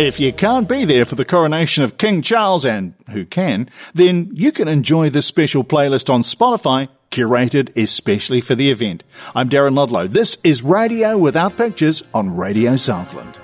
If 0.00 0.18
you 0.18 0.32
can't 0.32 0.66
be 0.66 0.86
there 0.86 1.04
for 1.04 1.14
the 1.14 1.26
coronation 1.26 1.84
of 1.84 1.98
King 1.98 2.22
Charles, 2.22 2.64
and 2.64 2.94
who 3.10 3.26
can, 3.26 3.68
then 3.92 4.30
you 4.32 4.50
can 4.50 4.66
enjoy 4.66 5.10
this 5.10 5.26
special 5.26 5.62
playlist 5.62 6.08
on 6.08 6.22
Spotify, 6.22 6.88
curated 7.10 7.76
especially 7.76 8.40
for 8.40 8.54
the 8.54 8.70
event. 8.70 9.04
I'm 9.34 9.50
Darren 9.50 9.76
Ludlow. 9.76 10.06
This 10.06 10.38
is 10.42 10.62
Radio 10.62 11.18
Without 11.18 11.58
Pictures 11.58 12.02
on 12.14 12.34
Radio 12.34 12.76
Southland. 12.76 13.38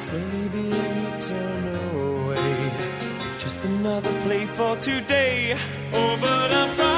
This 0.00 0.12
may 0.12 0.48
be 0.48 0.70
an 0.72 0.96
eternal 1.12 2.28
way, 2.28 2.72
just 3.36 3.62
another 3.64 4.10
play 4.22 4.46
for 4.46 4.74
today. 4.76 5.58
Oh, 5.92 6.16
but 6.18 6.50
I 6.50 6.74
promise. 6.74 6.89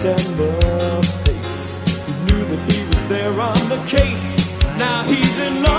September 0.00 1.02
pace. 1.26 1.76
He 2.06 2.12
knew 2.24 2.44
that 2.46 2.72
he 2.72 2.86
was 2.86 3.08
there 3.08 3.38
on 3.38 3.68
the 3.68 3.84
case. 3.86 4.58
Now 4.78 5.02
he's 5.02 5.38
in 5.40 5.62
love. 5.62 5.69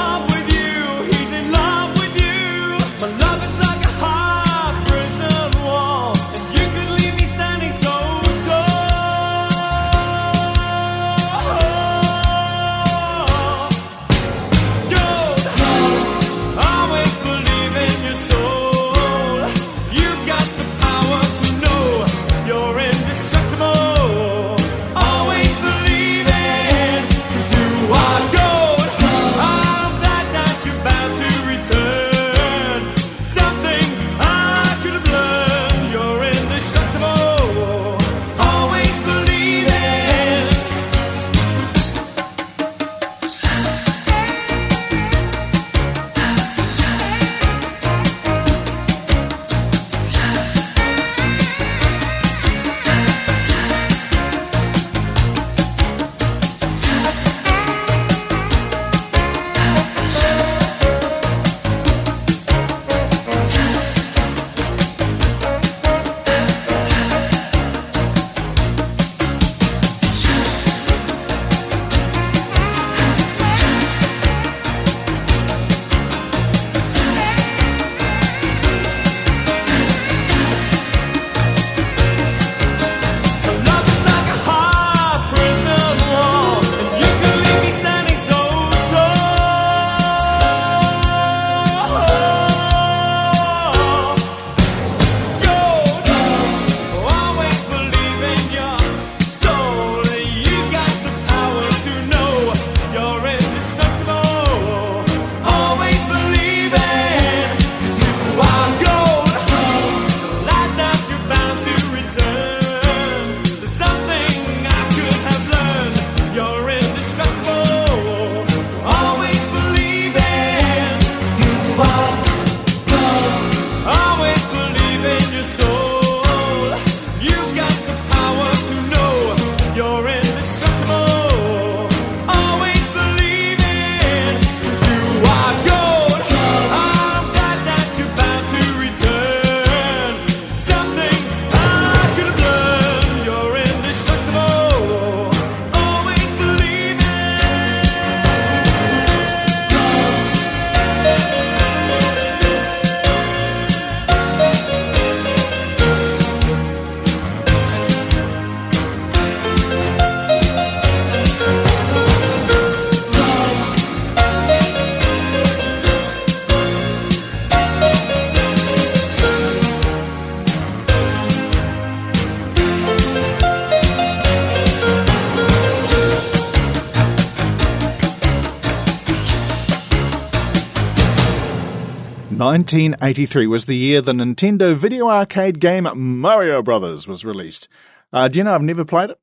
1983 182.71 183.47
was 183.47 183.65
the 183.65 183.75
year 183.75 183.99
the 183.99 184.13
Nintendo 184.13 184.73
video 184.73 185.09
arcade 185.09 185.59
game 185.59 185.89
Mario 185.93 186.63
Brothers 186.63 187.05
was 187.05 187.25
released. 187.25 187.67
Uh, 188.13 188.29
do 188.29 188.39
you 188.39 188.45
know 188.45 188.55
I've 188.55 188.61
never 188.61 188.85
played 188.85 189.09
it? 189.09 189.19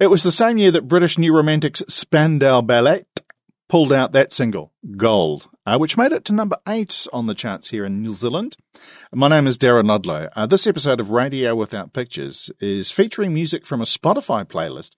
It 0.00 0.06
was 0.06 0.22
the 0.22 0.32
same 0.32 0.56
year 0.56 0.70
that 0.70 0.88
British 0.88 1.18
New 1.18 1.34
Romantics 1.36 1.82
Spandau 1.88 2.62
Ballet 2.62 3.04
pulled 3.68 3.92
out 3.92 4.12
that 4.12 4.32
single, 4.32 4.72
Gold, 4.96 5.46
uh, 5.66 5.76
which 5.76 5.98
made 5.98 6.12
it 6.12 6.24
to 6.24 6.32
number 6.32 6.56
eight 6.66 7.06
on 7.12 7.26
the 7.26 7.34
charts 7.34 7.68
here 7.68 7.84
in 7.84 8.00
New 8.00 8.14
Zealand. 8.14 8.56
My 9.12 9.28
name 9.28 9.46
is 9.46 9.58
Darren 9.58 9.88
Ludlow. 9.88 10.30
Uh, 10.34 10.46
this 10.46 10.66
episode 10.66 10.98
of 10.98 11.10
Radio 11.10 11.54
Without 11.54 11.92
Pictures 11.92 12.50
is 12.60 12.90
featuring 12.90 13.34
music 13.34 13.66
from 13.66 13.82
a 13.82 13.84
Spotify 13.84 14.42
playlist 14.42 14.92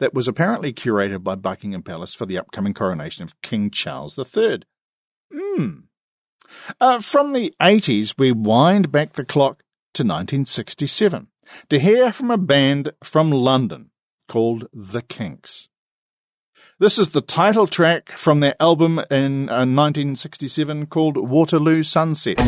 that 0.00 0.12
was 0.12 0.26
apparently 0.26 0.72
curated 0.72 1.22
by 1.22 1.36
Buckingham 1.36 1.84
Palace 1.84 2.16
for 2.16 2.26
the 2.26 2.36
upcoming 2.36 2.74
coronation 2.74 3.22
of 3.22 3.40
King 3.42 3.70
Charles 3.70 4.18
III. 4.18 4.62
Hmm. 5.32 5.70
Uh, 6.80 7.00
from 7.00 7.32
the 7.32 7.54
80s, 7.60 8.14
we 8.18 8.32
wind 8.32 8.90
back 8.90 9.14
the 9.14 9.24
clock 9.24 9.62
to 9.94 10.02
1967 10.02 11.28
to 11.68 11.78
hear 11.78 12.12
from 12.12 12.30
a 12.30 12.38
band 12.38 12.92
from 13.02 13.30
London 13.30 13.90
called 14.28 14.68
The 14.72 15.02
Kinks. 15.02 15.68
This 16.80 16.98
is 16.98 17.10
the 17.10 17.20
title 17.20 17.66
track 17.68 18.10
from 18.10 18.40
their 18.40 18.56
album 18.60 18.98
in 19.10 19.48
uh, 19.48 19.62
1967 19.62 20.86
called 20.86 21.16
Waterloo 21.16 21.84
Sunset. 21.84 22.38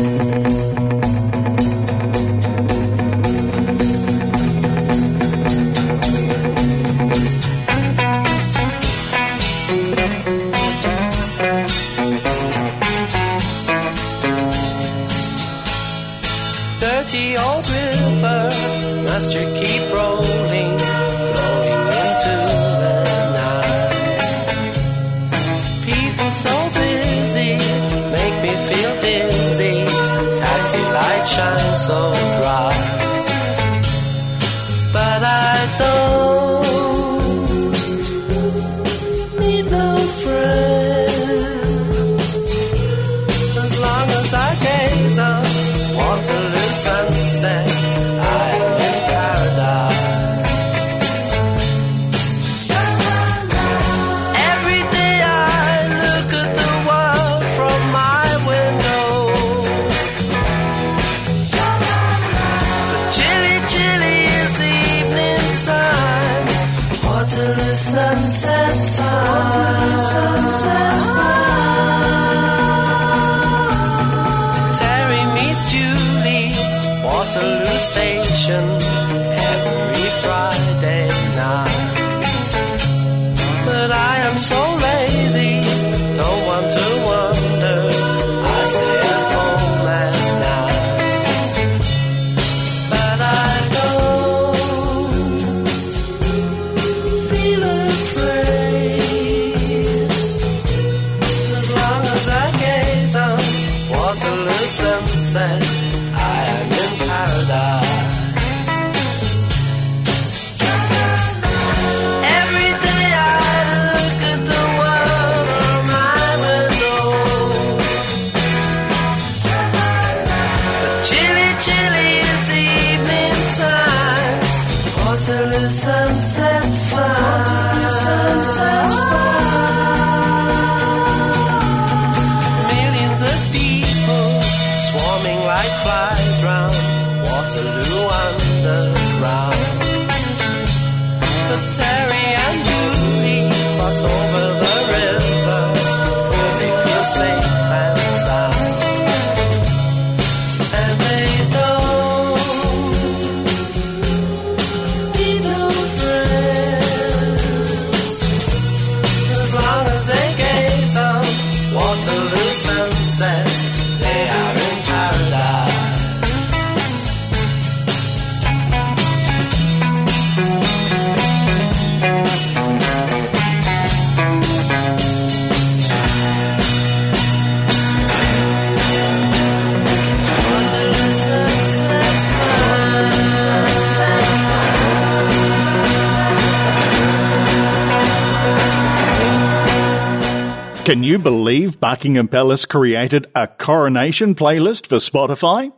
You 191.07 191.17
believe 191.17 191.79
Buckingham 191.79 192.27
Palace 192.27 192.65
created 192.65 193.27
a 193.33 193.47
coronation 193.47 194.35
playlist 194.35 194.87
for 194.87 194.97
Spotify? 194.97 195.71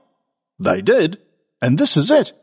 They 0.58 0.82
did, 0.82 1.20
and 1.62 1.78
this 1.78 1.96
is 1.96 2.10
it. 2.10 2.34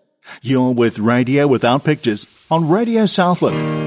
You're 0.41 0.73
with 0.73 1.01
Radio 1.01 1.49
Without 1.49 1.83
Pictures 1.83 2.27
on 2.49 2.69
Radio 2.69 3.07
Southland. 3.07 3.86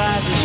By 0.00 0.18
the 0.18 0.39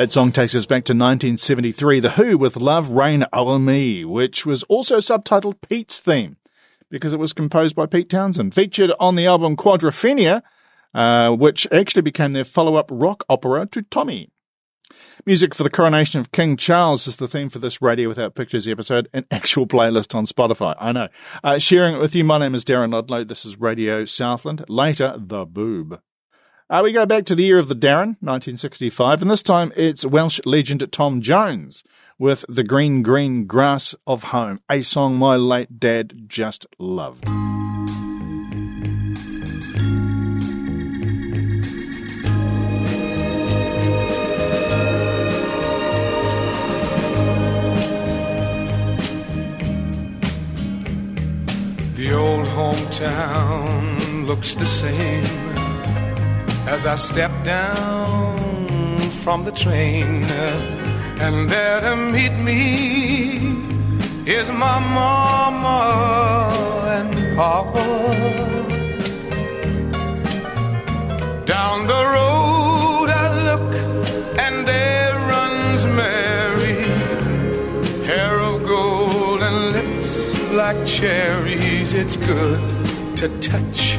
That 0.00 0.12
song 0.12 0.32
takes 0.32 0.54
us 0.54 0.64
back 0.64 0.84
to 0.84 0.94
1973, 0.94 2.00
The 2.00 2.10
Who 2.12 2.38
with 2.38 2.56
Love 2.56 2.92
Reign 2.92 3.26
Over 3.34 3.58
Me, 3.58 4.02
which 4.02 4.46
was 4.46 4.62
also 4.62 4.96
subtitled 4.96 5.60
Pete's 5.60 6.00
Theme 6.00 6.38
because 6.88 7.12
it 7.12 7.18
was 7.18 7.34
composed 7.34 7.76
by 7.76 7.84
Pete 7.84 8.08
Townshend, 8.08 8.54
featured 8.54 8.92
on 8.98 9.14
the 9.14 9.26
album 9.26 9.58
Quadrophenia, 9.58 10.40
uh, 10.94 11.32
which 11.32 11.66
actually 11.70 12.00
became 12.00 12.32
their 12.32 12.46
follow 12.46 12.76
up 12.76 12.88
rock 12.90 13.24
opera 13.28 13.66
to 13.72 13.82
Tommy. 13.82 14.30
Music 15.26 15.54
for 15.54 15.64
the 15.64 15.68
coronation 15.68 16.18
of 16.18 16.32
King 16.32 16.56
Charles 16.56 17.06
is 17.06 17.16
the 17.16 17.28
theme 17.28 17.50
for 17.50 17.58
this 17.58 17.82
Radio 17.82 18.08
Without 18.08 18.34
Pictures 18.34 18.66
episode, 18.66 19.06
an 19.12 19.26
actual 19.30 19.66
playlist 19.66 20.14
on 20.14 20.24
Spotify. 20.24 20.74
I 20.80 20.92
know. 20.92 21.08
Uh, 21.44 21.58
sharing 21.58 21.96
it 21.96 22.00
with 22.00 22.14
you, 22.14 22.24
my 22.24 22.38
name 22.38 22.54
is 22.54 22.64
Darren 22.64 22.90
Ludlow. 22.90 23.24
This 23.24 23.44
is 23.44 23.60
Radio 23.60 24.06
Southland. 24.06 24.64
Later, 24.66 25.16
The 25.18 25.44
Boob. 25.44 26.00
Uh, 26.70 26.82
we 26.84 26.92
go 26.92 27.04
back 27.04 27.24
to 27.24 27.34
the 27.34 27.42
year 27.42 27.58
of 27.58 27.66
the 27.66 27.74
Darren, 27.74 28.14
1965, 28.20 29.22
and 29.22 29.28
this 29.28 29.42
time 29.42 29.72
it's 29.74 30.06
Welsh 30.06 30.38
legend 30.44 30.86
Tom 30.92 31.20
Jones 31.20 31.82
with 32.16 32.44
The 32.48 32.62
Green 32.62 33.02
Green 33.02 33.44
Grass 33.46 33.96
of 34.06 34.22
Home, 34.22 34.60
a 34.70 34.82
song 34.82 35.16
my 35.16 35.34
late 35.34 35.80
dad 35.80 36.28
just 36.28 36.66
loved. 36.78 37.24
The 51.96 52.12
old 52.12 52.46
hometown 52.46 54.24
looks 54.24 54.54
the 54.54 54.66
same 54.66 55.49
as 56.66 56.86
I 56.86 56.96
step 56.96 57.32
down 57.44 58.98
from 59.22 59.44
the 59.44 59.52
train. 59.52 60.24
And 61.20 61.48
there 61.48 61.80
to 61.80 61.96
meet 61.96 62.32
me 62.32 63.38
is 64.26 64.48
my 64.50 64.78
mama 64.78 65.78
and 66.96 67.36
papa. 67.36 67.86
Down 71.44 71.86
the 71.86 72.02
road 72.16 73.08
I 73.10 73.26
look, 73.48 73.74
and 74.38 74.66
there 74.66 75.14
runs 75.34 75.84
Mary, 75.84 76.82
hair 78.06 78.38
of 78.38 78.66
gold 78.66 79.42
and 79.42 79.72
lips 79.72 80.12
like 80.52 80.86
cherries. 80.86 81.92
It's 81.92 82.16
good 82.16 82.60
to 83.16 83.28
touch 83.40 83.98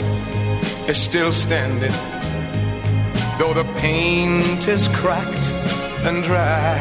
is 0.91 1.01
still 1.01 1.31
standing, 1.31 1.95
though 3.39 3.53
the 3.53 3.63
paint 3.79 4.67
is 4.67 4.89
cracked 4.89 5.47
and 6.05 6.21
dry. 6.21 6.75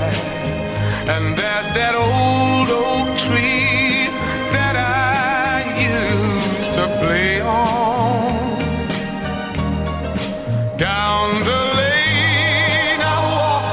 And 1.14 1.24
there's 1.38 1.70
that 1.78 1.94
old 1.94 2.68
oak 2.86 3.08
tree 3.24 4.10
that 4.56 4.74
I 4.74 5.62
used 5.94 6.72
to 6.78 6.84
play 7.00 7.40
on. 7.40 8.58
Down 10.76 11.26
the 11.50 11.62
lane 11.80 13.00
I 13.14 13.18
walk 13.36 13.66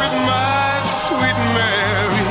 with 0.00 0.14
my 0.32 0.68
sweet 1.04 1.40
Mary, 1.58 2.30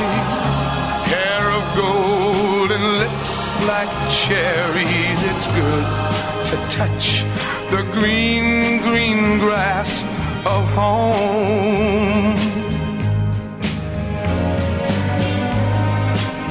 hair 1.14 1.44
of 1.58 1.64
gold 1.80 2.70
and 2.76 2.86
lips 3.02 3.34
like 3.70 3.92
cherries. 4.10 5.22
It's 5.30 5.46
good 5.60 5.86
to 6.46 6.56
touch 6.70 7.25
the 7.70 7.82
green, 7.92 8.80
green 8.82 9.38
grass 9.40 10.02
of 10.46 10.64
home. 10.74 12.36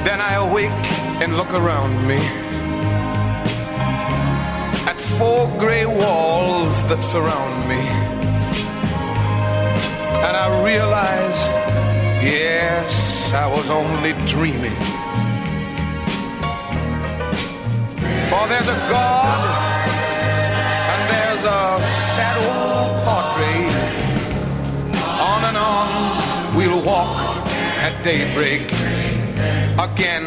Then 0.04 0.20
I 0.20 0.34
awake 0.36 0.86
and 1.22 1.38
look 1.38 1.54
around 1.54 2.06
me 2.06 2.20
at 4.90 4.98
four 5.18 5.48
gray 5.58 5.86
walls 5.86 6.84
that 6.90 7.02
surround 7.02 7.70
me. 7.70 7.84
And 10.28 10.36
I 10.36 10.64
realize, 10.66 11.40
yes, 12.24 13.32
I 13.34 13.48
was 13.48 13.70
only 13.70 14.14
dreaming. 14.28 14.80
For 18.30 18.48
there's 18.50 18.68
a 18.68 18.80
God 18.90 19.65
walk 26.86 27.48
at 27.82 28.04
daybreak. 28.04 28.72
Again, 29.88 30.26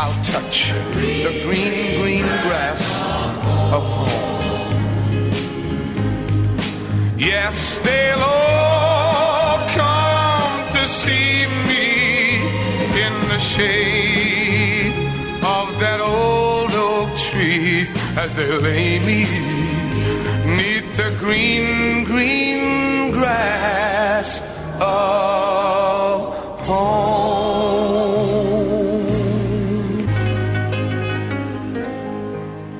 I'll 0.00 0.22
touch 0.22 0.70
the 0.94 1.42
green, 1.44 2.00
green 2.00 2.26
grass 2.46 2.82
of 3.76 3.82
home. 3.82 4.30
Yes, 7.18 7.76
they'll 7.84 8.22
all 8.22 9.58
come 9.74 10.72
to 10.72 10.86
see 10.86 11.46
me 11.68 12.38
in 13.04 13.14
the 13.28 13.38
shade 13.38 14.94
of 15.44 15.66
that 15.80 16.00
old 16.00 16.72
oak 16.72 17.10
tree 17.18 17.88
as 18.16 18.32
they 18.34 18.50
lay 18.58 18.98
me 19.00 19.20
neath 20.56 20.96
the 20.96 21.14
green, 21.18 22.04
green 22.04 23.10
grass. 23.10 24.49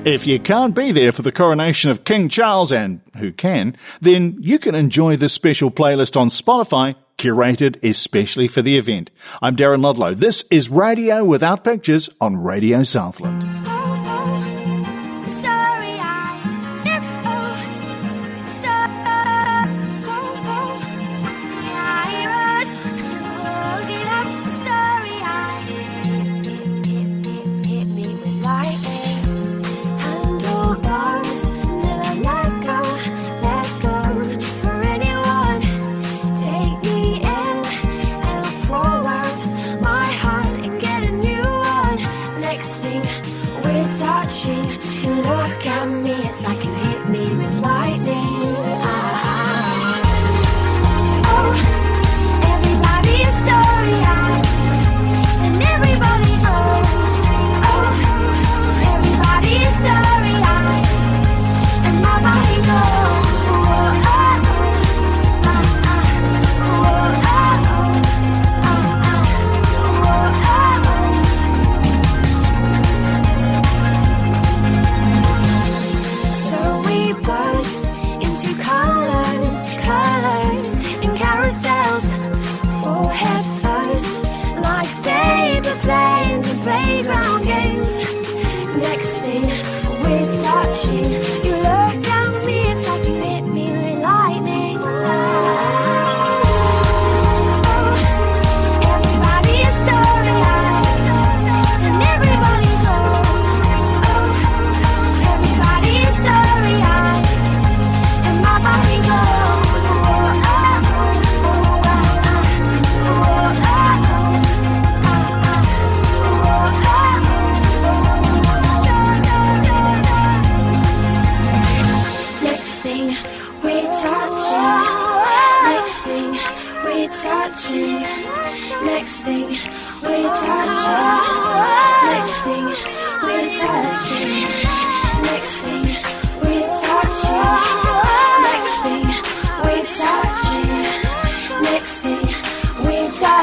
If 0.03 0.25
you 0.25 0.39
can't 0.39 0.75
be 0.75 0.91
there 0.91 1.11
for 1.11 1.21
the 1.21 1.31
coronation 1.31 1.91
of 1.91 2.03
King 2.03 2.27
Charles, 2.27 2.71
and 2.71 3.01
who 3.17 3.31
can, 3.31 3.77
then 4.01 4.35
you 4.39 4.57
can 4.57 4.73
enjoy 4.73 5.15
this 5.15 5.31
special 5.31 5.69
playlist 5.69 6.19
on 6.19 6.29
Spotify, 6.29 6.95
curated 7.17 7.83
especially 7.83 8.47
for 8.47 8.61
the 8.61 8.77
event. 8.77 9.11
I'm 9.41 9.55
Darren 9.55 9.83
Ludlow. 9.83 10.15
This 10.15 10.43
is 10.49 10.69
Radio 10.69 11.23
Without 11.23 11.63
Pictures 11.63 12.09
on 12.19 12.37
Radio 12.37 12.81
Southland. 12.83 13.80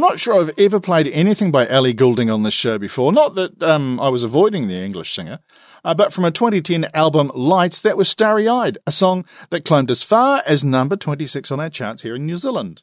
I'm 0.00 0.08
not 0.08 0.18
sure 0.18 0.40
I've 0.40 0.58
ever 0.58 0.80
played 0.80 1.08
anything 1.08 1.50
by 1.50 1.68
Ellie 1.68 1.92
Goulding 1.92 2.30
on 2.30 2.42
this 2.42 2.54
show 2.54 2.78
before. 2.78 3.12
Not 3.12 3.34
that 3.34 3.62
um, 3.62 4.00
I 4.00 4.08
was 4.08 4.22
avoiding 4.22 4.66
the 4.66 4.82
English 4.82 5.14
singer, 5.14 5.40
uh, 5.84 5.92
but 5.92 6.10
from 6.10 6.24
a 6.24 6.30
2010 6.30 6.90
album 6.94 7.30
Lights, 7.34 7.82
that 7.82 7.98
was 7.98 8.08
Starry 8.08 8.48
Eyed, 8.48 8.78
a 8.86 8.92
song 8.92 9.26
that 9.50 9.66
climbed 9.66 9.90
as 9.90 10.02
far 10.02 10.42
as 10.46 10.64
number 10.64 10.96
26 10.96 11.52
on 11.52 11.60
our 11.60 11.68
charts 11.68 12.00
here 12.00 12.16
in 12.16 12.24
New 12.24 12.38
Zealand. 12.38 12.80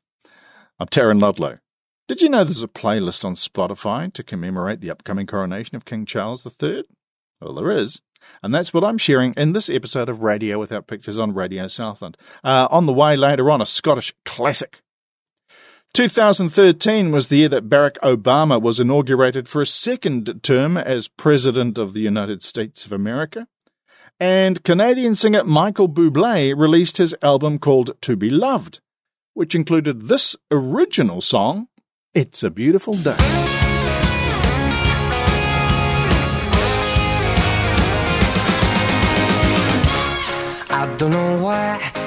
I'm 0.80 0.86
Darren 0.90 1.20
Ludlow. 1.20 1.58
Did 2.08 2.22
you 2.22 2.30
know 2.30 2.44
there's 2.44 2.62
a 2.62 2.68
playlist 2.68 3.26
on 3.26 3.34
Spotify 3.34 4.14
to 4.14 4.24
commemorate 4.24 4.82
the 4.82 4.92
upcoming 4.92 5.26
coronation 5.26 5.76
of 5.76 5.86
King 5.86 6.06
Charles 6.06 6.46
III? 6.46 6.84
Well, 7.42 7.56
there 7.56 7.72
is. 7.72 8.00
And 8.44 8.54
that's 8.54 8.76
what 8.76 8.84
I'm 8.84 9.00
sharing 9.00 9.34
in 9.34 9.54
this 9.54 9.72
episode 9.72 10.08
of 10.08 10.22
Radio 10.22 10.60
Without 10.60 10.86
Pictures 10.86 11.18
on 11.18 11.34
Radio 11.34 11.68
Southland. 11.68 12.16
Uh, 12.44 12.68
on 12.70 12.86
the 12.86 12.94
way 12.94 13.16
later 13.16 13.50
on, 13.50 13.60
a 13.60 13.66
Scottish 13.66 14.14
classic. 14.24 14.84
2013 15.94 17.12
was 17.12 17.28
the 17.28 17.38
year 17.38 17.50
that 17.50 17.70
Barack 17.70 17.98
Obama 18.04 18.62
was 18.62 18.80
inaugurated 18.80 19.50
for 19.50 19.62
a 19.62 19.66
second 19.66 20.44
term 20.44 20.78
as 20.78 21.08
President 21.08 21.78
of 21.78 21.94
the 21.94 22.02
United 22.02 22.44
States 22.44 22.86
of 22.86 22.92
America. 22.92 23.48
And 24.20 24.64
Canadian 24.64 25.16
singer 25.16 25.44
Michael 25.44 25.90
Bublé 25.90 26.58
released 26.58 26.98
his 26.98 27.16
album 27.22 27.60
called 27.60 27.92
To 28.02 28.16
Be 28.16 28.30
Loved, 28.30 28.80
which 29.34 29.56
included 29.56 30.08
this 30.08 30.36
original 30.52 31.22
song, 31.22 31.68
It's 32.14 32.44
a 32.44 32.50
Beautiful 32.50 32.94
Day. 32.96 33.16
I 40.70 40.96
don't 40.98 41.12
know 41.12 41.44
why 41.44 42.07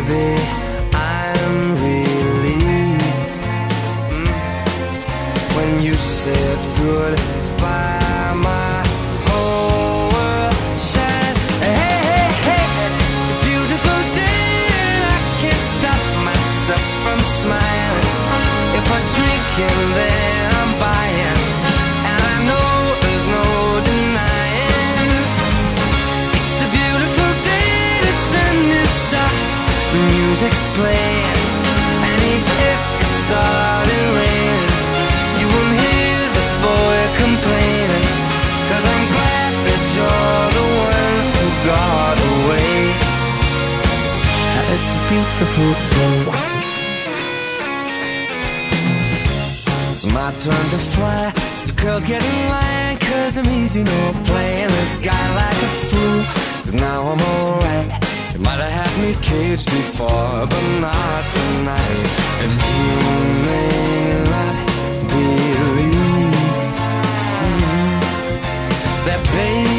baby, 0.00 0.34
I'm 0.92 1.74
relieved 1.76 3.04
mm, 4.10 5.56
when 5.56 5.82
you 5.84 5.94
said 5.94 6.58
goodbye. 6.78 7.33
It's 49.92 50.06
my 50.06 50.32
turn 50.40 50.70
to 50.70 50.78
fly. 50.78 51.32
So 51.56 51.74
girls 51.74 52.06
get 52.06 52.24
in 52.24 52.48
line, 52.48 52.98
cause 52.98 53.36
I'm 53.36 53.48
easy, 53.50 53.82
no 53.84 54.12
playing 54.24 54.68
this 54.68 54.96
guy 54.96 55.24
like 55.36 55.58
a 55.68 55.70
fool. 55.88 56.24
Cause 56.64 56.74
now 56.74 57.00
I'm 57.12 57.20
alright. 57.20 57.86
You 58.32 58.40
might 58.40 58.58
have 58.58 58.72
had 58.72 58.92
me 59.02 59.14
caged 59.20 59.68
before, 59.70 60.46
but 60.52 60.64
not 60.80 61.24
tonight. 61.36 62.08
And 62.42 62.52
you 62.70 62.84
may 63.46 64.24
not 64.32 64.56
believe 65.10 66.34
mm, 67.44 68.00
that, 69.06 69.20
baby, 69.34 69.73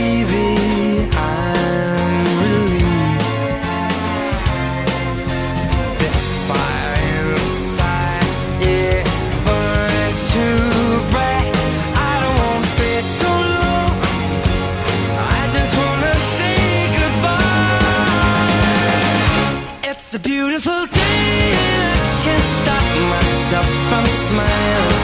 a 20.16 20.20
beautiful 20.20 20.86
day, 20.86 21.52
and 21.52 22.00
I 22.00 22.14
can't 22.24 22.48
stop 22.58 22.86
myself 23.12 23.68
from 23.90 24.06
smiling. 24.06 25.02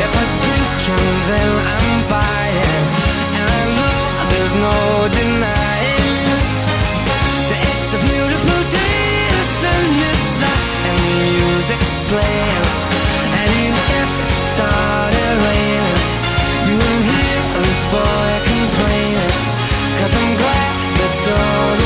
If 0.00 0.12
I 0.16 0.24
drink 0.40 0.76
and 0.96 1.16
then 1.28 1.52
I'm 1.76 1.96
buying, 2.08 2.84
and 3.36 3.48
I 3.60 3.62
know 3.76 4.00
there's 4.32 4.56
no 4.56 4.76
denying. 5.12 6.40
that 7.48 7.60
It's 7.68 7.88
a 7.96 8.00
beautiful 8.00 8.60
day, 8.72 9.28
the 9.36 9.44
sun 9.60 9.84
is 10.08 10.26
up 10.48 10.62
and 10.88 10.96
the 11.04 11.12
music's 11.36 11.92
playing. 12.08 12.66
And 13.36 13.48
even 13.60 13.86
if 14.00 14.10
it 14.24 14.32
started 14.56 15.32
raining, 15.44 16.00
you 16.68 16.74
won't 16.80 17.04
hear 17.12 17.40
this 17.60 17.80
boy 17.92 18.30
complaining. 18.52 19.34
Cause 20.00 20.12
I'm 20.16 20.32
glad 20.40 20.72
that 20.96 21.12
you're 21.26 21.85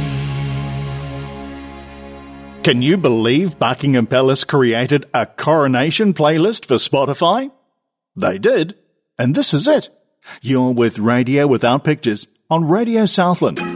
Can 2.63 2.83
you 2.83 2.95
believe 2.95 3.57
Buckingham 3.57 4.05
Palace 4.05 4.43
created 4.43 5.07
a 5.15 5.25
coronation 5.25 6.13
playlist 6.13 6.65
for 6.65 6.75
Spotify? 6.75 7.51
They 8.15 8.37
did, 8.37 8.75
and 9.17 9.33
this 9.33 9.51
is 9.55 9.67
it. 9.67 9.89
You're 10.43 10.71
with 10.71 10.99
Radio 10.99 11.47
Without 11.47 11.83
Pictures 11.83 12.27
on 12.51 12.67
Radio 12.67 13.07
Southland. 13.07 13.70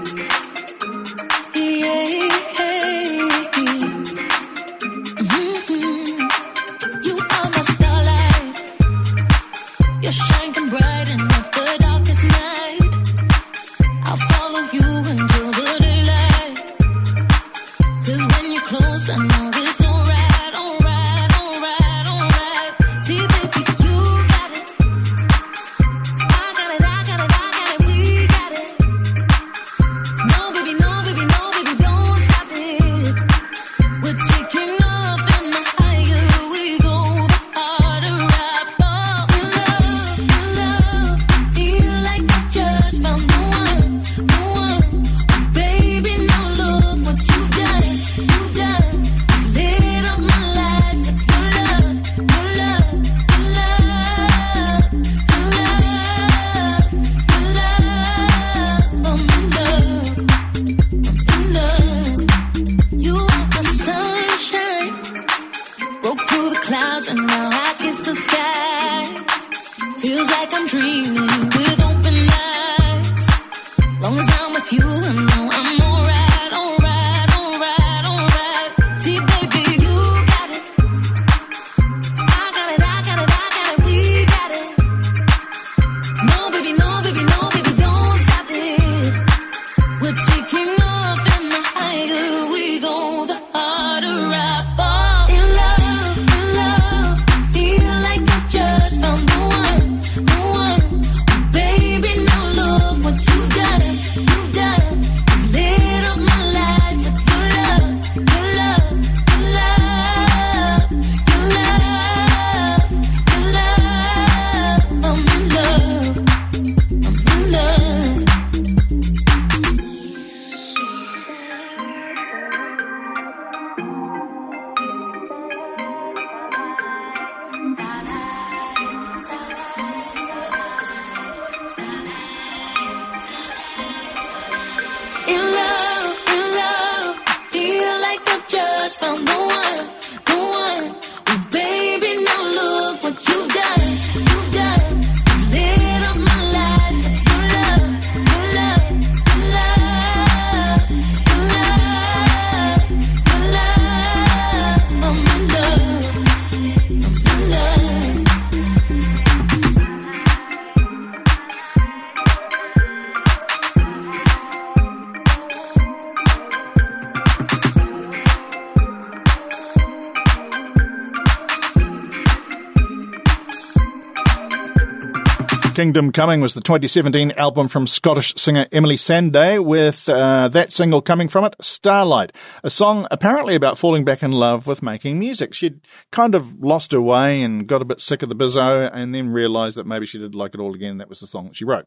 Kingdom 175.96 176.12
Coming 176.12 176.42
was 176.42 176.54
the 176.54 176.60
2017 176.60 177.32
album 177.38 177.70
from 177.70 177.88
Scottish 177.88 178.34
singer 178.36 178.66
Emeli 178.66 178.98
Sandé, 178.98 179.64
with 179.64 180.10
uh, 180.10 180.50
that 180.50 180.74
single 180.74 181.02
coming 181.02 181.30
from 181.30 181.46
it, 181.46 181.56
Starlight, 181.62 182.34
a 182.66 182.70
song 182.70 183.08
apparently 183.12 183.56
about 183.56 183.78
falling 183.78 184.04
back 184.04 184.22
in 184.22 184.34
love 184.34 184.68
with 184.68 184.84
making 184.84 185.18
music. 185.18 185.54
She'd 185.54 185.80
kind 186.12 186.36
of 186.36 186.62
lost 186.62 186.92
her 186.92 187.02
way 187.02 187.42
and 187.42 187.66
got 187.66 187.82
a 187.82 187.86
bit 187.86 188.02
sick 188.02 188.22
of 188.22 188.28
the 188.28 188.36
bizzo, 188.36 188.90
and 188.94 189.16
then 189.16 189.30
realised 189.30 189.78
that 189.78 189.88
maybe 189.88 190.06
she 190.06 190.18
did 190.18 190.36
like 190.36 190.54
it 190.54 190.60
all 190.60 190.76
again. 190.76 190.98
That 190.98 191.08
was 191.08 191.22
the 191.22 191.28
song 191.28 191.46
that 191.46 191.56
she 191.56 191.64
wrote. 191.64 191.86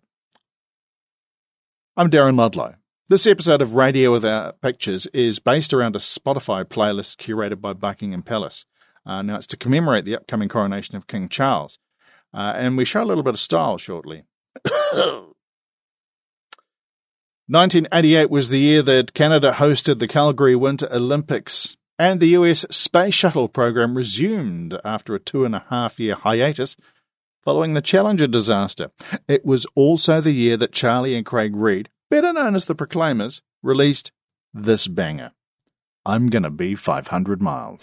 I'm 1.95 2.09
Darren 2.09 2.39
Ludlow. 2.39 2.77
This 3.11 3.27
episode 3.27 3.61
of 3.61 3.75
Radio 3.75 4.11
Without 4.11 4.63
Pictures 4.63 5.05
is 5.09 5.39
based 5.39 5.75
around 5.75 5.97
a 5.97 5.99
Spotify 5.99 6.65
playlist 6.65 7.19
curated 7.19 7.61
by 7.61 7.75
Buckingham 7.75 8.23
Palace. 8.23 8.65
Uh, 9.05 9.21
now, 9.21 9.37
it's 9.37 9.47
to 9.49 9.59
commemorate 9.59 10.07
the 10.07 10.17
upcoming 10.17 10.49
coronation 10.49 10.97
of 10.97 11.07
King 11.07 11.29
Charles. 11.29 11.79
Uh, 12.35 12.53
and 12.57 12.77
we 12.77 12.85
show 12.85 13.03
a 13.03 13.07
little 13.07 13.23
bit 13.23 13.35
of 13.35 13.41
style 13.41 13.79
shortly. 13.79 14.25
1988 17.51 18.29
was 18.29 18.51
the 18.51 18.59
year 18.59 18.83
that 18.83 19.15
Canada 19.15 19.53
hosted 19.53 19.99
the 19.99 20.09
Calgary 20.09 20.55
Winter 20.55 20.87
Olympics, 20.91 21.79
and 21.99 22.21
the 22.21 22.29
US 22.29 22.67
Space 22.71 23.15
Shuttle 23.15 23.49
program 23.49 23.97
resumed 23.97 24.79
after 24.85 25.15
a 25.15 25.19
two 25.19 25.47
and 25.47 25.55
a 25.55 25.65
half 25.71 25.99
year 25.99 26.15
hiatus 26.15 26.77
following 27.43 27.73
the 27.73 27.81
Challenger 27.81 28.27
disaster. 28.27 28.91
It 29.27 29.47
was 29.47 29.67
also 29.75 30.21
the 30.21 30.33
year 30.33 30.59
that 30.59 30.73
Charlie 30.73 31.15
and 31.15 31.25
Craig 31.25 31.57
Reid, 31.57 31.89
better 32.11 32.35
known 32.35 32.55
as 32.55 32.67
the 32.67 32.75
Proclaimers, 32.75 33.41
released 33.63 34.13
this 34.53 34.87
banger 34.87 35.33
I'm 36.05 36.27
Gonna 36.27 36.51
Be 36.51 36.75
500 36.75 37.41
Miles. 37.41 37.83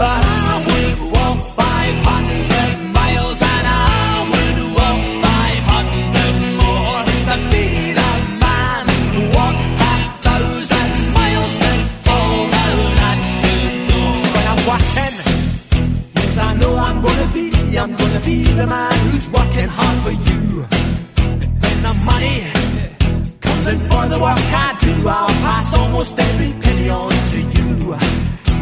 But 0.00 0.24
I 0.24 0.64
would 0.66 1.12
walk 1.12 1.38
500 1.60 2.94
miles 2.96 3.40
and 3.52 3.66
I 3.68 4.24
would 4.32 4.58
walk 4.78 5.00
500 5.28 6.56
more 6.56 7.04
to 7.28 7.36
be 7.52 7.66
the 8.00 8.12
man 8.40 8.88
who 9.12 9.20
walked 9.36 9.60
a 9.60 9.94
thousand 10.24 10.90
miles 11.12 11.54
to 11.64 11.72
fall 12.06 12.38
down 12.48 12.96
at 13.10 13.20
your 13.44 13.64
door. 13.92 14.16
When 14.32 14.46
I'm 14.52 14.60
working, 14.72 15.14
yes, 16.16 16.36
I 16.38 16.50
know 16.60 16.72
I'm 16.76 16.98
gonna 17.04 17.28
be, 17.36 17.46
I'm 17.76 17.92
gonna 17.94 18.20
be 18.24 18.36
the 18.60 18.66
man 18.66 18.96
who's 19.04 19.28
working 19.28 19.68
hard 19.68 19.96
for 20.04 20.14
you. 20.28 20.64
When 21.60 21.76
the 21.84 21.94
money, 22.08 22.48
crumbs 23.42 23.66
and 23.72 23.80
for 23.88 24.04
the 24.08 24.18
work 24.18 24.48
I 24.64 24.78
do, 24.80 24.92
I'll 25.06 25.28
pass 25.44 25.76
almost 25.76 26.18
every 26.18 26.52
penny 26.62 26.88
on 26.88 27.12
to 27.32 27.38
you. 27.54 27.68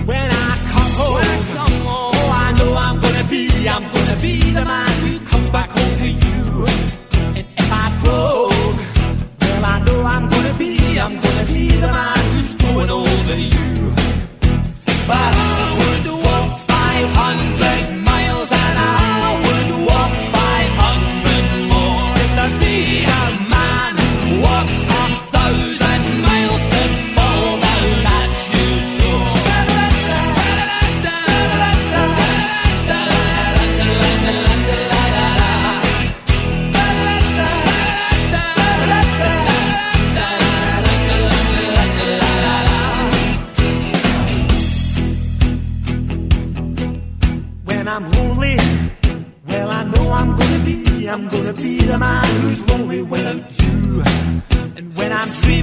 When 0.05 0.31
I 0.32 0.57
oh, 0.99 2.31
I 2.33 2.53
know 2.53 2.75
I'm 2.75 3.01
gonna 3.01 3.25
be, 3.29 3.69
I'm 3.69 3.83
gonna 3.93 4.16
be 4.20 4.53
the 4.53 4.65
man 4.65 4.91
who 5.03 5.19
comes 5.27 5.51
back 5.51 5.70
home 5.70 5.97
to 5.99 6.09
you. 6.09 6.65
And 7.37 7.47
if 7.57 7.73
I 7.73 7.89
well, 8.05 9.65
I 9.65 9.83
know 9.85 10.03
I'm 10.03 10.29
gonna 10.29 10.55
be, 10.59 10.99
I'm 10.99 11.15
gonna 11.20 11.47
be 11.47 11.69
the 11.69 11.93
man 11.99 12.19
who's 12.33 12.55
growing 12.55 12.91
over 12.91 13.37
you. 13.37 13.93
But 15.07 15.33
I 15.35 15.75
would 15.79 16.07
walk 16.25 16.61
500 16.66 17.98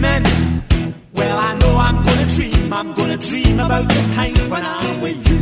dreaming, 0.06 0.94
well, 1.14 1.38
I 1.38 1.54
know 1.56 1.78
I'm 1.78 2.04
gonna 2.04 2.26
dream, 2.36 2.74
I'm 2.74 2.94
gonna 2.94 3.18
dream 3.18 3.60
about 3.60 3.88
the 3.88 4.02
time 4.16 4.50
when 4.50 4.66
I'm 4.66 5.02
with 5.02 5.30
you. 5.30 5.40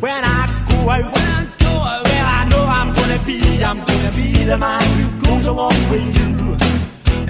When 0.00 0.24
I 0.24 0.46
go 0.68 0.90
out, 0.90 1.04
when 1.14 1.26
I 1.38 1.46
go 1.58 1.68
out, 1.68 2.04
well, 2.04 2.26
I 2.38 2.44
know 2.50 2.64
I'm 2.78 2.94
gonna 2.94 3.18
be, 3.26 3.64
I'm 3.64 3.78
gonna 3.78 4.12
be 4.12 4.44
the 4.44 4.58
man 4.58 4.82
who 4.96 5.26
goes 5.26 5.46
along 5.46 5.76
with 5.90 6.06
you. 6.18 6.56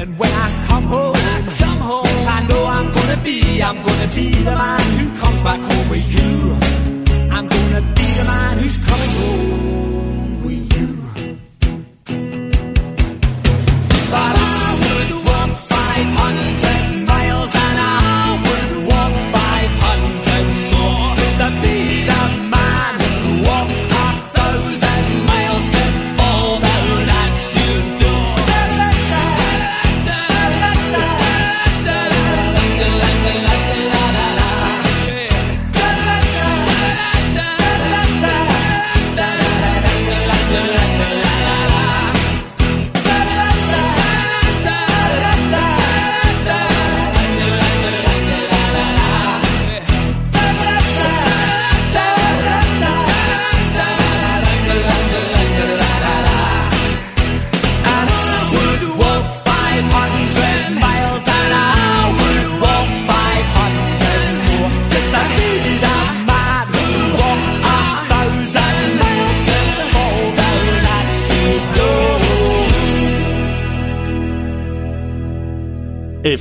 And 0.00 0.18
when 0.18 0.30
I 0.30 0.66
come 0.68 0.84
home, 0.84 1.12
when 1.12 1.26
I 1.26 1.40
come 1.58 1.78
home, 1.78 2.04
yes, 2.04 2.26
I 2.26 2.46
know 2.48 2.64
I'm 2.66 2.92
gonna 2.92 3.18
be, 3.22 3.62
I'm 3.62 3.82
gonna 3.82 4.08
be 4.14 4.30
the 4.30 4.54
man 4.62 4.80
who 4.98 5.20
comes 5.20 5.42
back 5.42 5.60
home 5.60 5.88
with 5.88 6.06
you. 6.16 6.56
I'm 7.34 7.48
gonna 7.48 7.80
be 7.98 8.06
the 8.18 8.24
man 8.24 8.58
who's 8.58 8.76
coming 8.88 9.12
home 9.20 10.44
with 10.44 10.76
you. 10.76 10.88
But 14.10 14.36
I 14.38 14.65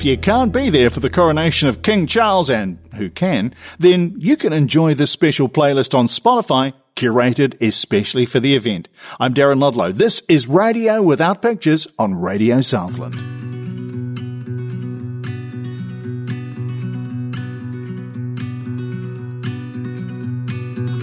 you 0.06 0.18
can't 0.20 0.54
be 0.54 0.70
there 0.70 0.92
for 0.92 1.00
the 1.00 1.10
coronation 1.10 1.68
of 1.68 1.82
King 1.82 2.06
Charles, 2.06 2.48
and 2.48 2.78
who 2.96 3.10
can, 3.10 3.56
then 3.80 4.14
you 4.20 4.38
can 4.38 4.54
enjoy 4.54 4.94
this 4.94 5.10
special 5.10 5.50
playlist 5.50 5.98
on 5.98 6.06
Spotify, 6.06 6.74
curated 6.96 7.60
especially 7.60 8.24
for 8.28 8.40
the 8.40 8.56
event. 8.56 8.88
I'm 9.20 9.34
Darren 9.34 9.60
Ludlow. 9.60 9.92
This 9.92 10.22
is 10.30 10.48
Radio 10.48 11.02
Without 11.02 11.42
Pictures 11.42 11.88
on 11.98 12.14
Radio 12.14 12.62
Southland. 12.62 13.16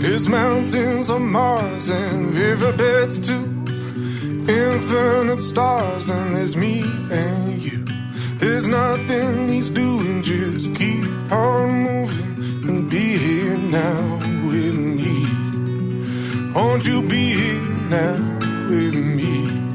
There's 0.00 0.28
mountains 0.28 1.10
on 1.10 1.26
Mars 1.28 1.90
and 1.90 2.32
riverbeds 2.32 3.18
too. 3.18 3.46
Infinite 4.48 5.40
stars 5.40 6.08
and 6.08 6.36
there's 6.36 6.56
me 6.56 6.82
and 7.10 7.60
you. 7.60 7.84
There's 8.42 8.66
nothing 8.66 9.52
he's 9.52 9.70
doing, 9.70 10.20
just 10.20 10.74
keep 10.74 11.06
on 11.30 11.84
moving 11.84 12.68
and 12.68 12.90
be 12.90 13.16
here 13.16 13.56
now 13.56 14.16
with 14.44 14.74
me. 14.74 16.52
Won't 16.52 16.84
you 16.84 17.02
be 17.02 17.34
here 17.34 17.62
now 17.88 18.16
with 18.68 18.94
me? 18.96 19.71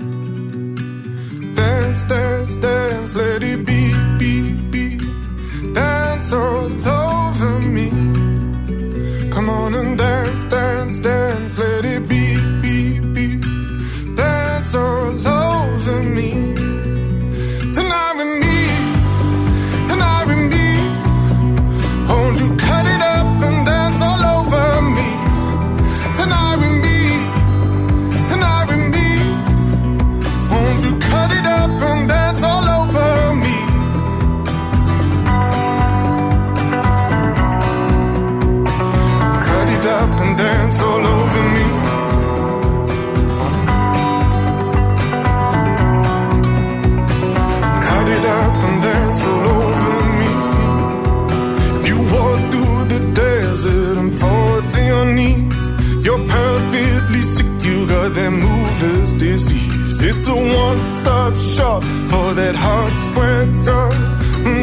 It's 60.18 60.27
a 60.30 60.35
one-stop 60.35 61.35
shop 61.35 61.84
for 61.84 62.34
that 62.34 62.56
hot 62.56 62.95
sweater. 62.98 63.89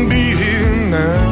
Be 0.09 0.35
here 0.35 0.91
now 0.91 1.24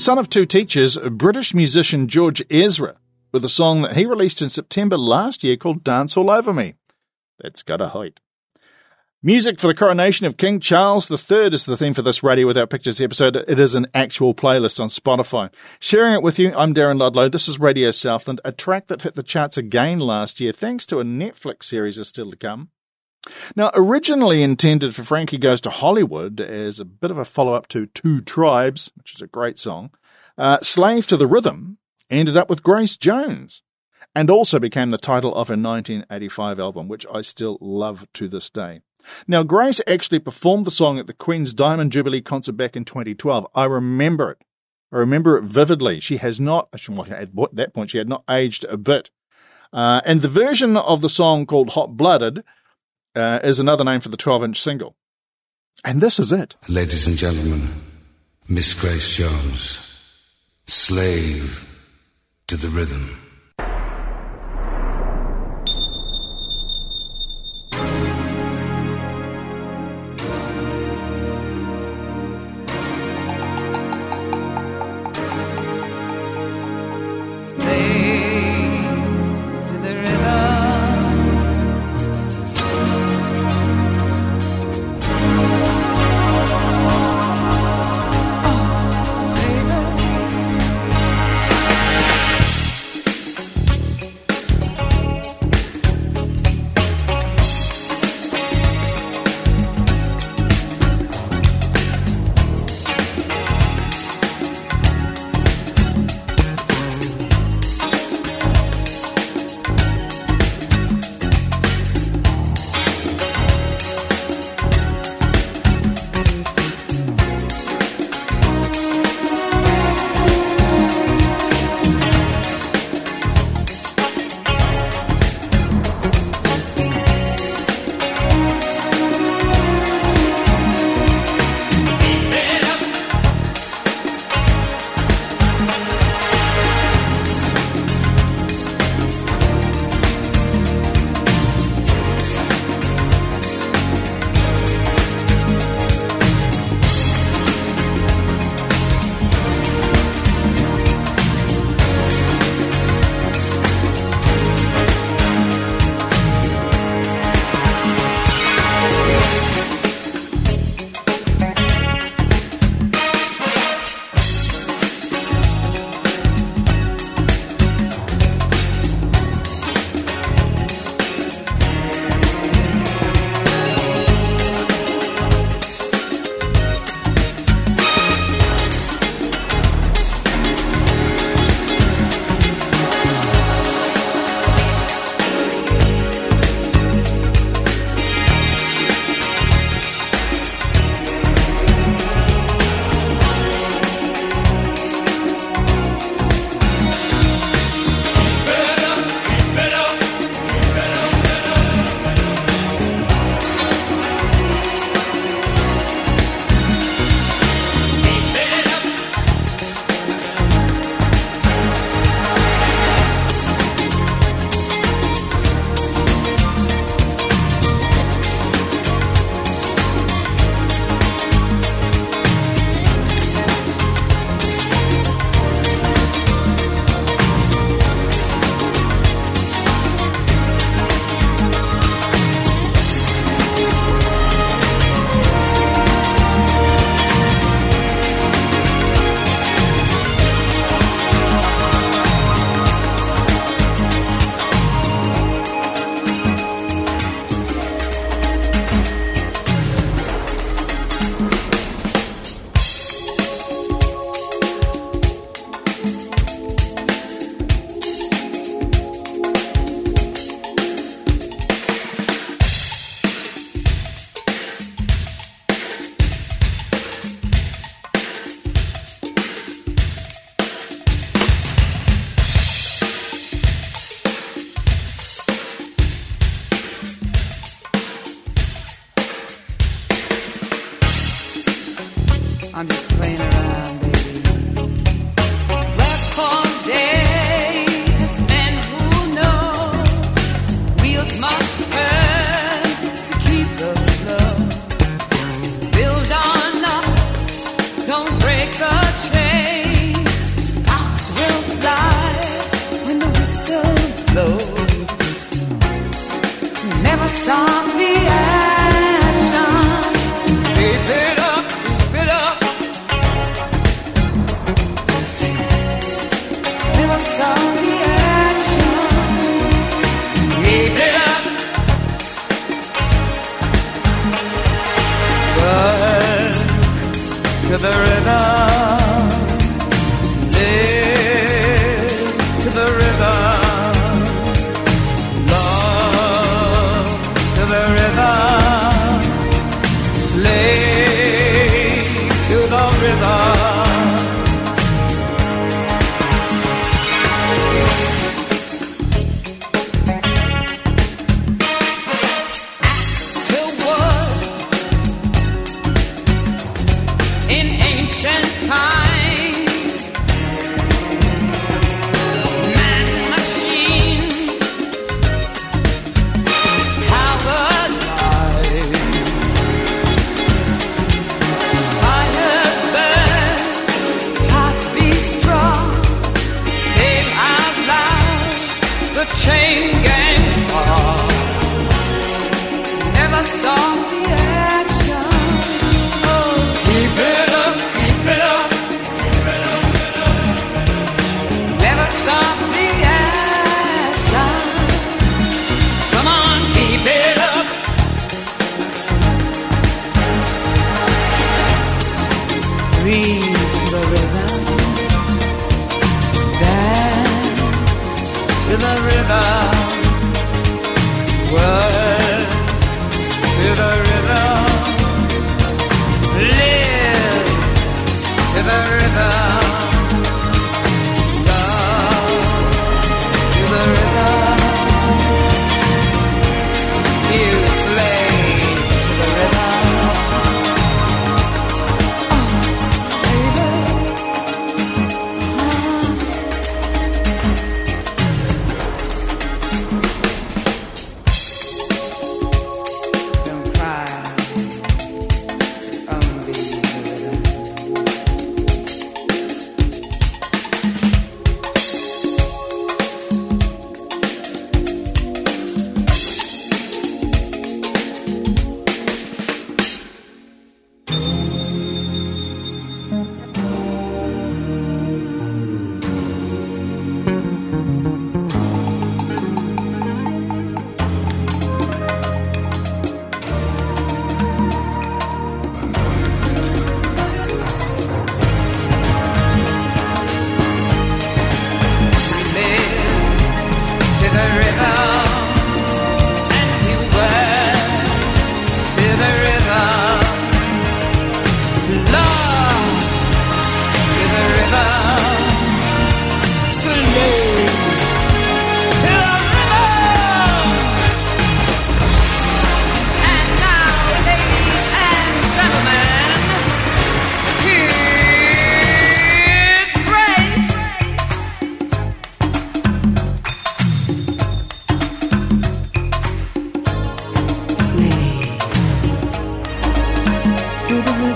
The 0.00 0.04
son 0.04 0.16
of 0.16 0.30
two 0.30 0.46
teachers, 0.46 0.96
British 0.96 1.52
musician 1.52 2.08
George 2.08 2.42
Ezra, 2.50 2.96
with 3.32 3.44
a 3.44 3.50
song 3.50 3.82
that 3.82 3.96
he 3.96 4.06
released 4.06 4.40
in 4.40 4.48
September 4.48 4.96
last 4.96 5.44
year 5.44 5.58
called 5.58 5.84
Dance 5.84 6.16
All 6.16 6.30
Over 6.30 6.54
Me. 6.54 6.72
That's 7.38 7.62
got 7.62 7.82
a 7.82 7.88
height. 7.88 8.18
Music 9.22 9.60
for 9.60 9.66
the 9.66 9.74
coronation 9.74 10.24
of 10.24 10.38
King 10.38 10.58
Charles 10.58 11.10
III 11.10 11.48
is 11.48 11.66
the 11.66 11.76
theme 11.76 11.92
for 11.92 12.00
this 12.00 12.22
Radio 12.22 12.46
Without 12.46 12.70
Pictures 12.70 12.98
episode. 12.98 13.36
It 13.46 13.60
is 13.60 13.74
an 13.74 13.88
actual 13.92 14.32
playlist 14.32 14.80
on 14.80 14.88
Spotify. 14.88 15.52
Sharing 15.80 16.14
it 16.14 16.22
with 16.22 16.38
you, 16.38 16.54
I'm 16.56 16.72
Darren 16.72 16.98
Ludlow. 16.98 17.28
This 17.28 17.46
is 17.46 17.60
Radio 17.60 17.90
Southland, 17.90 18.40
a 18.42 18.52
track 18.52 18.86
that 18.86 19.02
hit 19.02 19.16
the 19.16 19.22
charts 19.22 19.58
again 19.58 19.98
last 19.98 20.40
year 20.40 20.52
thanks 20.52 20.86
to 20.86 21.00
a 21.00 21.04
Netflix 21.04 21.64
series 21.64 21.98
is 21.98 22.08
still 22.08 22.30
to 22.30 22.38
come. 22.38 22.70
Now, 23.54 23.70
originally 23.74 24.42
intended 24.42 24.94
for 24.94 25.04
Frankie 25.04 25.38
Goes 25.38 25.60
to 25.62 25.70
Hollywood 25.70 26.40
as 26.40 26.80
a 26.80 26.84
bit 26.84 27.10
of 27.10 27.18
a 27.18 27.24
follow 27.24 27.52
up 27.52 27.68
to 27.68 27.86
Two 27.86 28.20
Tribes, 28.20 28.90
which 28.96 29.14
is 29.14 29.22
a 29.22 29.26
great 29.26 29.58
song, 29.58 29.90
uh, 30.38 30.58
Slave 30.62 31.06
to 31.08 31.16
the 31.16 31.26
Rhythm 31.26 31.78
ended 32.10 32.36
up 32.36 32.50
with 32.50 32.62
Grace 32.62 32.96
Jones 32.96 33.62
and 34.14 34.30
also 34.30 34.58
became 34.58 34.90
the 34.90 34.98
title 34.98 35.30
of 35.30 35.48
her 35.48 35.52
1985 35.52 36.58
album, 36.58 36.88
which 36.88 37.06
I 37.12 37.20
still 37.20 37.58
love 37.60 38.06
to 38.14 38.28
this 38.28 38.50
day. 38.50 38.80
Now, 39.26 39.42
Grace 39.42 39.80
actually 39.86 40.18
performed 40.18 40.66
the 40.66 40.70
song 40.70 40.98
at 40.98 41.06
the 41.06 41.12
Queen's 41.12 41.54
Diamond 41.54 41.92
Jubilee 41.92 42.20
concert 42.20 42.52
back 42.52 42.76
in 42.76 42.84
2012. 42.84 43.46
I 43.54 43.64
remember 43.64 44.32
it. 44.32 44.38
I 44.92 44.96
remember 44.96 45.38
it 45.38 45.44
vividly. 45.44 46.00
She 46.00 46.16
has 46.16 46.40
not, 46.40 46.68
at 46.72 46.80
that 47.52 47.70
point, 47.72 47.90
she 47.90 47.98
had 47.98 48.08
not 48.08 48.24
aged 48.28 48.64
a 48.64 48.76
bit. 48.76 49.10
Uh, 49.72 50.00
and 50.04 50.20
the 50.20 50.28
version 50.28 50.76
of 50.76 51.00
the 51.00 51.08
song 51.08 51.46
called 51.46 51.70
Hot 51.70 51.96
Blooded 51.96 52.42
uh, 53.14 53.40
is 53.42 53.58
another 53.58 53.84
name 53.84 54.00
for 54.00 54.08
the 54.08 54.16
12 54.16 54.44
inch 54.44 54.60
single. 54.60 54.94
And 55.84 56.00
this 56.00 56.18
is 56.18 56.32
it. 56.32 56.56
Ladies 56.68 57.06
and 57.06 57.16
gentlemen, 57.16 57.70
Miss 58.48 58.78
Grace 58.78 59.16
Jones, 59.16 60.22
slave 60.66 61.66
to 62.48 62.56
the 62.56 62.68
rhythm. 62.68 63.29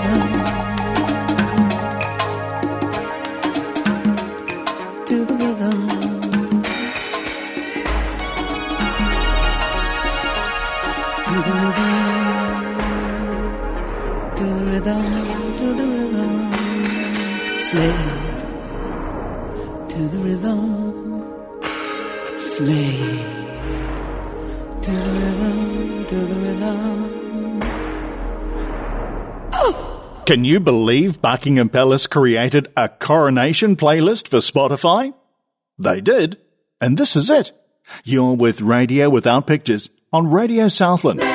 love. 0.05 0.34
Can 30.25 30.43
you 30.43 30.59
believe 30.59 31.21
Buckingham 31.21 31.69
Palace 31.69 32.07
created 32.07 32.71
a 32.75 32.89
coronation 32.89 33.75
playlist 33.75 34.27
for 34.27 34.37
Spotify? 34.37 35.13
They 35.77 36.01
did, 36.01 36.37
and 36.81 36.97
this 36.97 37.15
is 37.15 37.29
it. 37.29 37.51
You're 38.03 38.35
with 38.35 38.59
Radio 38.59 39.07
Without 39.07 39.45
Pictures 39.45 39.91
on 40.11 40.31
Radio 40.31 40.67
Southland. 40.67 41.34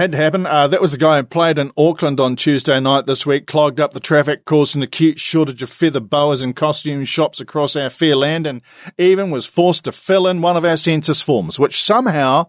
Had 0.00 0.12
to 0.12 0.18
happen. 0.18 0.46
Uh, 0.46 0.66
that 0.66 0.80
was 0.80 0.92
the 0.92 0.98
guy 0.98 1.18
who 1.18 1.22
played 1.24 1.58
in 1.58 1.72
Auckland 1.76 2.20
on 2.20 2.34
Tuesday 2.34 2.80
night 2.80 3.04
this 3.04 3.26
week, 3.26 3.46
clogged 3.46 3.78
up 3.78 3.92
the 3.92 4.00
traffic, 4.00 4.46
caused 4.46 4.74
an 4.74 4.82
acute 4.82 5.20
shortage 5.20 5.62
of 5.62 5.68
feather 5.68 6.00
boas 6.00 6.40
and 6.40 6.56
costume 6.56 7.04
shops 7.04 7.38
across 7.38 7.76
our 7.76 7.90
fair 7.90 8.16
land, 8.16 8.46
and 8.46 8.62
even 8.96 9.30
was 9.30 9.44
forced 9.44 9.84
to 9.84 9.92
fill 9.92 10.26
in 10.26 10.40
one 10.40 10.56
of 10.56 10.64
our 10.64 10.78
census 10.78 11.20
forms, 11.20 11.58
which 11.58 11.84
somehow 11.84 12.46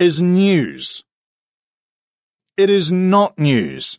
is 0.00 0.20
news. 0.20 1.04
It 2.56 2.68
is 2.68 2.90
not 2.90 3.38
news. 3.38 3.98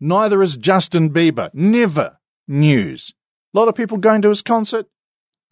Neither 0.00 0.42
is 0.42 0.56
Justin 0.56 1.10
Bieber. 1.10 1.48
Never 1.54 2.18
news. 2.48 3.14
A 3.54 3.58
lot 3.58 3.68
of 3.68 3.76
people 3.76 3.98
going 3.98 4.22
to 4.22 4.30
his 4.30 4.42
concert. 4.42 4.86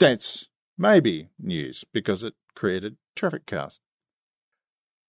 That's 0.01 0.49
maybe 0.77 1.29
news 1.39 1.85
because 1.93 2.25
it 2.25 2.35
created 2.57 2.97
traffic 3.15 3.47
chaos. 3.47 3.79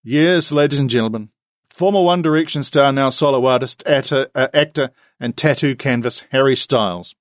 Yes, 0.04 0.52
ladies 0.52 0.80
and 0.80 0.90
gentlemen, 0.90 1.30
former 1.70 2.02
One 2.02 2.24
Direction 2.24 2.64
star, 2.64 2.92
now 2.92 3.12
solo 3.12 3.46
artist, 3.46 3.84
actor, 3.86 4.30
uh, 4.34 4.48
actor 4.52 4.90
and 5.20 5.38
tattoo 5.38 5.76
canvas 5.76 6.26
Harry 6.32 6.56
Styles, 6.56 7.14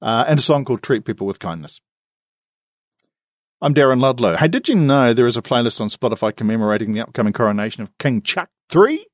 uh, 0.00 0.24
and 0.26 0.38
a 0.38 0.42
song 0.42 0.64
called 0.64 0.82
Treat 0.82 1.04
People 1.04 1.26
with 1.26 1.38
Kindness. 1.38 1.82
I'm 3.60 3.74
Darren 3.74 4.00
Ludlow. 4.00 4.36
Hey, 4.36 4.48
did 4.48 4.68
you 4.68 4.74
know 4.74 5.12
there 5.12 5.26
is 5.26 5.36
a 5.36 5.42
playlist 5.42 5.82
on 5.82 5.88
Spotify 5.88 6.34
commemorating 6.34 6.94
the 6.94 7.02
upcoming 7.02 7.34
coronation 7.34 7.82
of 7.82 7.96
King 7.98 8.22
Chuck 8.22 8.48
III? 8.74 9.06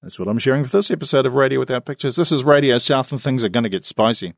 That's 0.00 0.20
what 0.20 0.28
I'm 0.28 0.38
sharing 0.38 0.64
for 0.64 0.76
this 0.76 0.92
episode 0.92 1.26
of 1.26 1.34
Radio 1.34 1.58
Without 1.58 1.86
Pictures. 1.86 2.14
This 2.14 2.30
is 2.30 2.44
Radio 2.44 2.78
South 2.78 3.10
and 3.10 3.20
things 3.20 3.42
are 3.42 3.48
going 3.48 3.64
to 3.64 3.68
get 3.68 3.84
spicy. 3.84 4.34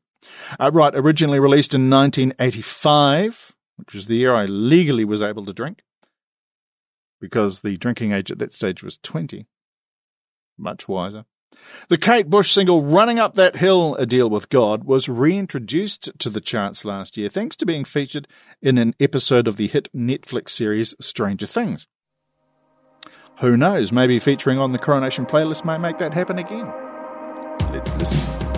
Uh, 0.59 0.71
right, 0.73 0.95
originally 0.95 1.39
released 1.39 1.75
in 1.75 1.91
1985, 1.91 3.55
which 3.77 3.93
was 3.93 4.07
the 4.07 4.17
year 4.17 4.35
I 4.35 4.47
legally 4.47 5.05
was 5.05 5.21
able 5.21 5.45
to 5.45 5.53
drink, 5.53 5.83
because 7.21 7.61
the 7.61 7.77
drinking 7.77 8.13
age 8.13 8.31
at 8.31 8.39
that 8.39 8.53
stage 8.53 8.83
was 8.83 8.99
20. 8.99 9.47
Much 10.57 10.89
wiser. 10.89 11.25
The 11.89 11.99
Kate 11.99 12.29
Bush 12.29 12.53
single 12.53 12.83
Running 12.83 13.19
Up 13.19 13.35
That 13.35 13.57
Hill, 13.57 13.95
A 13.97 14.07
Deal 14.07 14.29
with 14.29 14.49
God, 14.49 14.85
was 14.85 15.09
reintroduced 15.09 16.11
to 16.19 16.31
the 16.31 16.41
charts 16.41 16.85
last 16.85 17.17
year 17.17 17.29
thanks 17.29 17.57
to 17.57 17.67
being 17.67 17.85
featured 17.85 18.29
in 18.61 18.79
an 18.79 18.95
episode 19.01 19.49
of 19.49 19.57
the 19.57 19.67
hit 19.67 19.89
Netflix 19.95 20.51
series 20.51 20.95
Stranger 21.01 21.47
Things. 21.47 21.87
Who 23.41 23.57
knows, 23.57 23.93
maybe 23.93 24.19
featuring 24.19 24.59
on 24.59 24.73
the 24.73 24.79
Coronation 24.79 25.25
playlist 25.25 25.65
might 25.65 25.79
make 25.79 25.99
that 25.99 26.13
happen 26.13 26.39
again. 26.39 26.73
Let's 27.73 27.95
listen. 27.95 28.58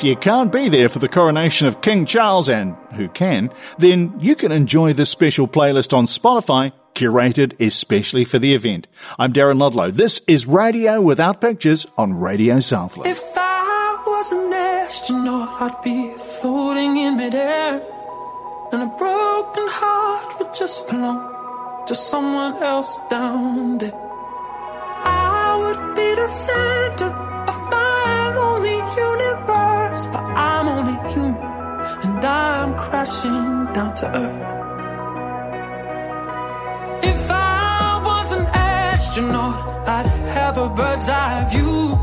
If 0.00 0.04
you 0.04 0.16
can't 0.16 0.50
be 0.50 0.70
there 0.70 0.88
for 0.88 0.98
the 0.98 1.10
coronation 1.10 1.66
of 1.66 1.82
King 1.82 2.06
Charles, 2.06 2.48
and 2.48 2.74
who 2.94 3.06
can, 3.10 3.52
then 3.76 4.18
you 4.18 4.34
can 4.34 4.50
enjoy 4.50 4.94
this 4.94 5.10
special 5.10 5.46
playlist 5.46 5.92
on 5.92 6.06
Spotify, 6.06 6.72
curated 6.94 7.52
especially 7.60 8.24
for 8.24 8.38
the 8.38 8.54
event. 8.54 8.86
I'm 9.18 9.34
Darren 9.34 9.58
Ludlow. 9.58 9.90
This 9.90 10.22
is 10.26 10.46
Radio 10.46 11.02
Without 11.02 11.42
Pictures 11.42 11.86
on 11.98 12.14
Radio 12.14 12.60
Southland. 12.60 13.10
If 13.10 13.20
I 13.36 14.02
was 14.06 14.32
an 14.32 14.50
astronaut, 14.50 15.60
I'd 15.60 15.82
be 15.84 16.14
floating 16.40 16.96
in 16.96 17.18
midair. 17.18 17.86
And 18.72 18.82
a 18.82 18.96
broken 18.96 19.66
heart 19.68 20.38
would 20.38 20.54
just 20.54 20.88
belong 20.88 21.84
to 21.84 21.94
someone 21.94 22.54
else 22.62 22.98
down 23.10 23.76
there. 23.76 23.92
I 23.92 25.58
would 25.60 25.94
be 25.94 26.14
the 26.14 26.26
center 26.26 27.09
crashing 33.00 33.72
down 33.72 33.94
to 33.94 34.06
earth. 34.24 34.50
If 37.02 37.30
I 37.30 38.02
was 38.04 38.32
an 38.32 38.46
astronaut, 38.52 39.88
I'd 39.88 40.10
have 40.36 40.58
a 40.58 40.68
bird's 40.68 41.08
eye 41.08 41.46
view. 41.50 41.96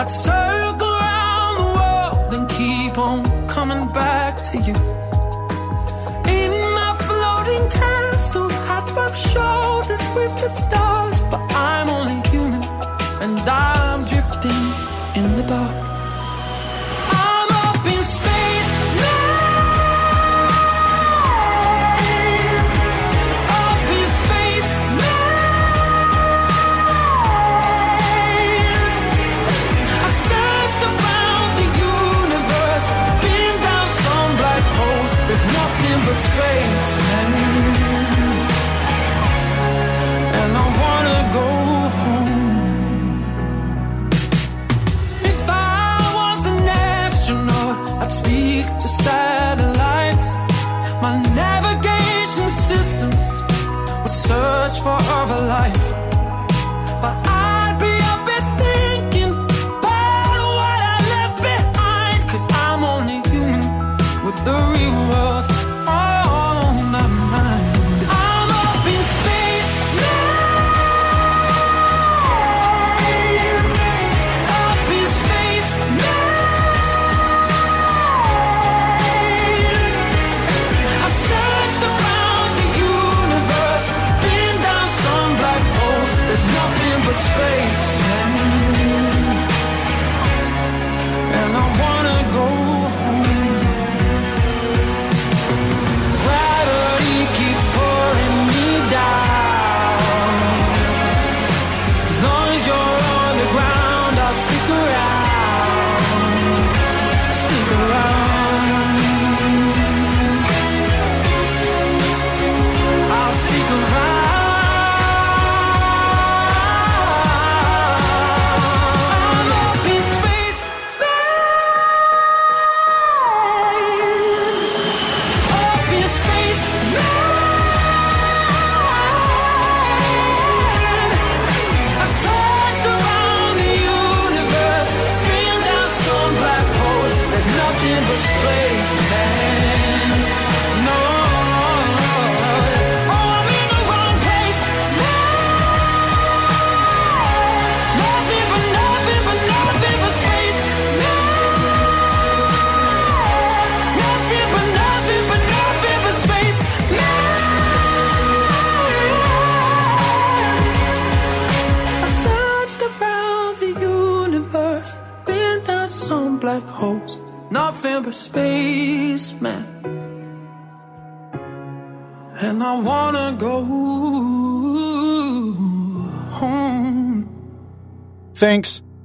I'd 0.00 0.10
circle 0.10 0.92
around 1.02 1.54
the 1.62 1.70
world 1.78 2.34
and 2.34 2.44
keep 2.50 2.98
on 2.98 3.48
coming 3.48 3.84
back 3.92 4.42
to 4.48 4.58
you. 4.58 4.76
In 6.40 6.52
my 6.78 6.92
floating 7.06 7.66
castle, 7.70 8.52
I'd 8.74 8.94
rub 8.94 9.14
shoulders 9.16 10.04
with 10.16 10.34
the 10.44 10.50
stars, 10.50 11.18
but 11.30 11.40
I'm 11.70 11.88
only 11.88 12.28
human 12.28 12.64
and 13.24 13.48
I'm 13.48 14.04
drifting 14.04 14.64
in 15.18 15.36
the 15.38 15.44
dark. 15.54 15.79
For 54.82 54.96
other 55.12 55.46
life. 55.46 55.79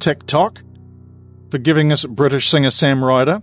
TikTok, 0.06 0.62
for 1.50 1.58
giving 1.58 1.92
us 1.92 2.06
British 2.06 2.48
singer 2.48 2.70
Sam 2.70 3.04
Ryder. 3.04 3.42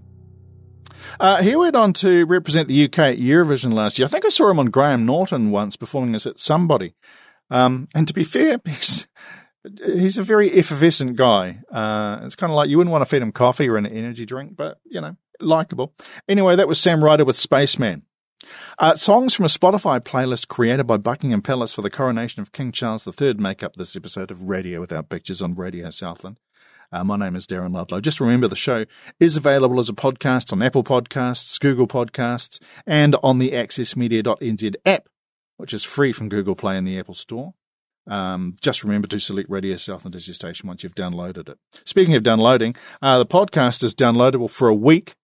Uh, 1.18 1.42
he 1.42 1.56
went 1.56 1.74
on 1.74 1.92
to 1.94 2.24
represent 2.26 2.68
the 2.68 2.84
UK 2.84 2.98
at 3.00 3.18
Eurovision 3.18 3.72
last 3.72 3.98
year. 3.98 4.06
I 4.06 4.08
think 4.08 4.24
I 4.24 4.28
saw 4.28 4.48
him 4.48 4.60
on 4.60 4.66
Graham 4.66 5.04
Norton 5.04 5.50
once 5.50 5.74
performing 5.74 6.14
as 6.14 6.24
Somebody. 6.36 6.94
Um, 7.50 7.88
and 7.96 8.06
to 8.06 8.14
be 8.14 8.22
fair, 8.22 8.60
he's, 8.64 9.08
he's 9.84 10.18
a 10.18 10.22
very 10.22 10.52
effervescent 10.52 11.16
guy. 11.16 11.58
Uh, 11.68 12.20
it's 12.22 12.36
kind 12.36 12.52
of 12.52 12.56
like 12.56 12.70
you 12.70 12.76
wouldn't 12.76 12.92
want 12.92 13.02
to 13.02 13.06
feed 13.06 13.22
him 13.22 13.32
coffee 13.32 13.68
or 13.68 13.76
an 13.76 13.84
energy 13.84 14.24
drink, 14.24 14.54
but, 14.54 14.78
you 14.84 15.00
know, 15.00 15.16
likable. 15.40 15.94
Anyway, 16.28 16.54
that 16.54 16.68
was 16.68 16.78
Sam 16.78 17.02
Ryder 17.02 17.24
with 17.24 17.36
Spaceman. 17.36 18.02
Uh, 18.78 18.94
songs 18.94 19.34
from 19.34 19.46
a 19.46 19.48
Spotify 19.48 19.98
playlist 19.98 20.46
created 20.46 20.86
by 20.86 20.96
Buckingham 20.96 21.42
Palace 21.42 21.74
for 21.74 21.82
the 21.82 21.90
coronation 21.90 22.40
of 22.40 22.52
King 22.52 22.70
Charles 22.70 23.04
III 23.04 23.34
make 23.34 23.64
up 23.64 23.74
this 23.74 23.96
episode 23.96 24.30
of 24.30 24.44
Radio 24.44 24.78
Without 24.80 25.08
Pictures 25.08 25.42
on 25.42 25.56
Radio 25.56 25.90
Southland. 25.90 26.38
Uh, 26.92 27.02
my 27.02 27.16
name 27.16 27.34
is 27.34 27.46
Darren 27.46 27.72
Ludlow. 27.72 28.00
Just 28.00 28.20
remember 28.20 28.48
the 28.48 28.56
show 28.56 28.84
is 29.18 29.36
available 29.36 29.78
as 29.78 29.88
a 29.88 29.94
podcast 29.94 30.52
on 30.52 30.60
Apple 30.60 30.84
Podcasts, 30.84 31.58
Google 31.58 31.86
Podcasts, 31.86 32.60
and 32.86 33.16
on 33.22 33.38
the 33.38 33.52
accessmedia.nz 33.52 34.74
app, 34.84 35.08
which 35.56 35.72
is 35.72 35.84
free 35.84 36.12
from 36.12 36.28
Google 36.28 36.54
Play 36.54 36.76
and 36.76 36.86
the 36.86 36.98
Apple 36.98 37.14
Store. 37.14 37.54
Um, 38.06 38.56
just 38.60 38.84
remember 38.84 39.08
to 39.08 39.18
select 39.18 39.48
Radio 39.48 39.76
Southland 39.76 40.16
as 40.16 40.28
your 40.28 40.34
station 40.34 40.66
once 40.66 40.82
you've 40.82 40.94
downloaded 40.94 41.48
it. 41.48 41.58
Speaking 41.86 42.14
of 42.14 42.22
downloading, 42.22 42.76
uh, 43.00 43.18
the 43.18 43.26
podcast 43.26 43.82
is 43.82 43.94
downloadable 43.94 44.50
for 44.50 44.68
a 44.68 44.74
week 44.74 45.14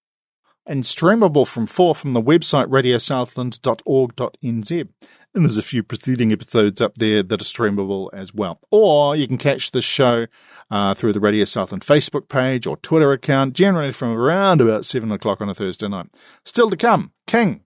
and 0.65 0.85
streamable 0.85 1.47
from 1.47 1.67
four 1.67 1.95
from 1.95 2.13
the 2.13 2.23
website 2.23 2.67
radiosouthland.org.nz. 2.67 4.89
And 5.35 5.45
there's 5.45 5.59
a 5.59 5.63
few 5.63 5.83
preceding 5.83 6.33
episodes 6.33 6.81
up 6.81 6.95
there 6.97 7.23
that 7.23 7.41
are 7.41 7.45
streamable 7.45 8.09
as 8.13 8.33
well. 8.33 8.61
Or 8.71 9.17
you 9.17 9.29
can 9.29 9.39
catch 9.39 9.73
the 9.73 9.83
show 9.83 10.27
uh, 10.71 10.95
through 10.95 11.13
the 11.13 11.21
Radio 11.21 11.45
Southland 11.45 11.85
Facebook 11.85 12.29
page 12.29 12.67
or 12.67 12.77
Twitter 12.77 13.13
account, 13.13 13.55
generally 13.55 13.93
from 13.93 14.11
around 14.11 14.61
about 14.61 14.85
7 14.85 15.11
o'clock 15.11 15.41
on 15.41 15.49
a 15.49 15.55
Thursday 15.55 15.89
night. 15.89 16.07
Still 16.45 16.71
to 16.71 16.77
come, 16.77 17.13
King. 17.27 17.63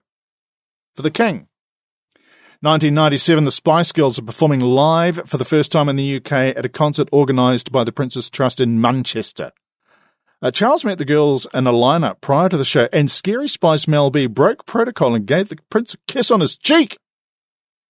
For 0.95 1.01
the 1.01 1.11
King. 1.11 1.47
1997, 2.61 3.43
the 3.43 3.51
Spice 3.51 3.91
Girls 3.91 4.17
are 4.17 4.23
performing 4.23 4.61
live 4.61 5.27
for 5.27 5.37
the 5.37 5.43
first 5.43 5.71
time 5.71 5.89
in 5.89 5.97
the 5.97 6.15
UK 6.15 6.31
at 6.31 6.65
a 6.65 6.69
concert 6.69 7.09
organised 7.11 7.73
by 7.73 7.83
the 7.83 7.91
Prince's 7.91 8.29
Trust 8.29 8.61
in 8.61 8.79
Manchester. 8.79 9.51
Uh, 10.41 10.49
Charles 10.49 10.85
met 10.85 10.97
the 10.97 11.05
girls 11.05 11.45
in 11.53 11.67
a 11.67 11.73
lineup 11.73 12.21
prior 12.21 12.47
to 12.47 12.55
the 12.55 12.63
show, 12.63 12.87
and 12.93 13.11
Scary 13.11 13.49
Spice 13.49 13.87
Mel 13.87 14.09
B 14.09 14.27
broke 14.27 14.65
protocol 14.65 15.13
and 15.13 15.25
gave 15.25 15.49
the 15.49 15.57
Prince 15.69 15.93
a 15.93 15.97
kiss 16.07 16.31
on 16.31 16.39
his 16.39 16.57
cheek. 16.57 16.97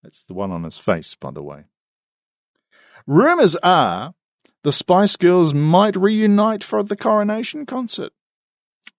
That's 0.02 0.24
the 0.24 0.34
one 0.34 0.52
on 0.52 0.64
his 0.64 0.78
face, 0.78 1.16
by 1.16 1.32
the 1.32 1.44
way. 1.44 1.66
Rumours 3.06 3.56
are 3.58 4.14
the 4.64 4.72
Spice 4.72 5.16
Girls 5.16 5.54
might 5.54 5.96
reunite 5.96 6.64
for 6.64 6.84
the 6.84 6.96
coronation 6.96 7.66
concert. 7.66 8.12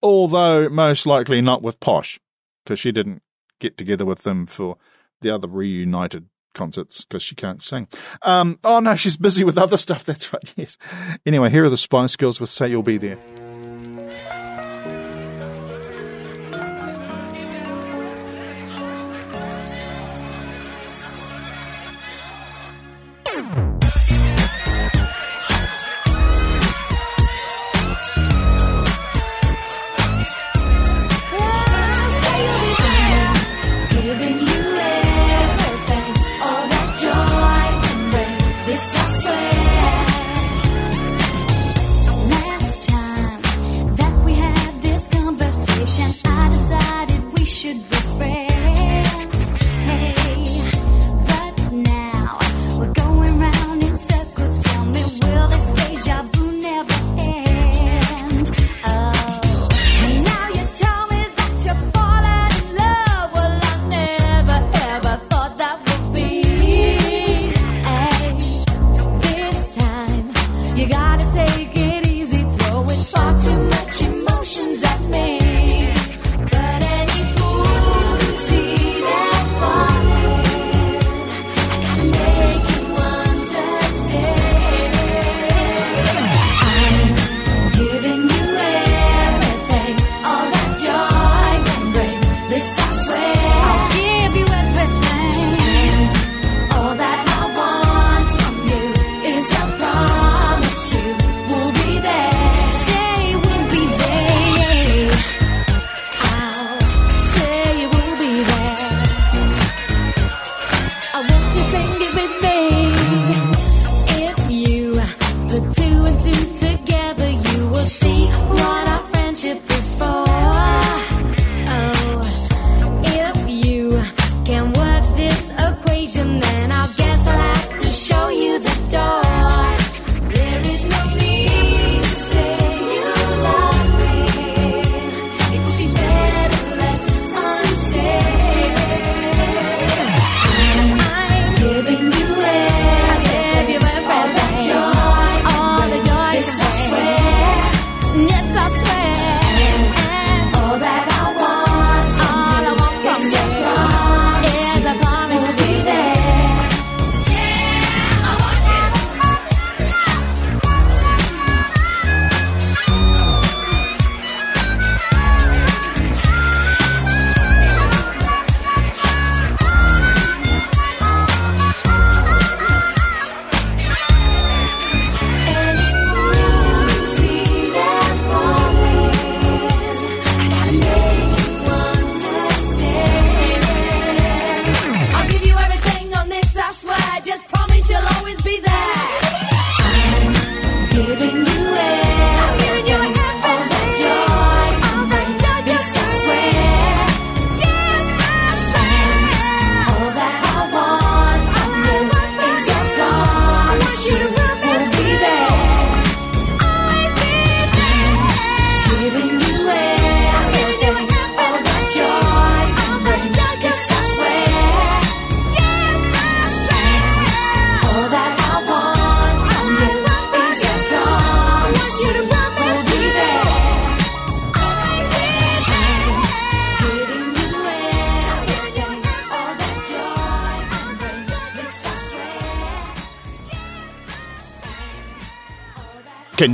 Although, 0.03 0.69
most 0.69 1.07
likely 1.07 1.41
not 1.41 1.62
with 1.62 1.81
Posh, 1.81 2.20
because 2.65 2.78
she 2.78 2.93
didn't 2.93 3.23
get 3.61 3.78
together 3.78 4.05
with 4.05 4.23
them 4.23 4.47
for 4.47 4.77
the 5.23 5.35
other 5.35 5.49
reunited 5.49 6.28
concerts 6.55 7.05
because 7.05 7.23
she 7.23 7.35
can't 7.35 7.62
sing. 7.62 7.89
Um, 8.23 8.59
oh 8.65 8.81
no, 8.81 8.95
she's 8.95 9.16
busy 9.16 9.45
with 9.45 9.59
other 9.59 9.77
stuff. 9.78 10.05
That's 10.05 10.32
right. 10.32 10.53
Yes. 10.57 10.77
Anyway, 11.27 11.51
here 11.51 11.65
are 11.65 11.70
the 11.70 11.77
Spice 11.77 12.16
Girls 12.16 12.41
with 12.41 12.51
Say 12.51 12.69
You'll 12.69 12.82
Be 12.82 12.99
There. 12.99 13.19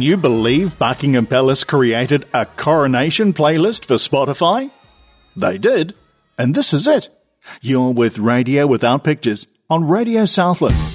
Can 0.00 0.06
you 0.06 0.16
believe 0.16 0.78
Buckingham 0.78 1.26
Palace 1.26 1.62
created 1.62 2.26
a 2.32 2.46
coronation 2.46 3.34
playlist 3.34 3.84
for 3.84 3.96
Spotify? 3.96 4.70
They 5.36 5.58
did, 5.58 5.94
and 6.38 6.54
this 6.54 6.72
is 6.72 6.86
it. 6.86 7.10
You're 7.60 7.92
with 7.92 8.18
Radio 8.18 8.66
Without 8.66 9.04
Pictures 9.04 9.46
on 9.68 9.86
Radio 9.86 10.24
Southland. 10.24 10.89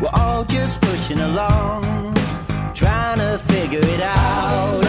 We're 0.00 0.08
all 0.14 0.44
just 0.44 0.80
pushing 0.80 1.20
along, 1.20 2.14
trying 2.74 3.18
to 3.18 3.36
figure 3.36 3.80
it 3.82 4.00
out. 4.00 4.79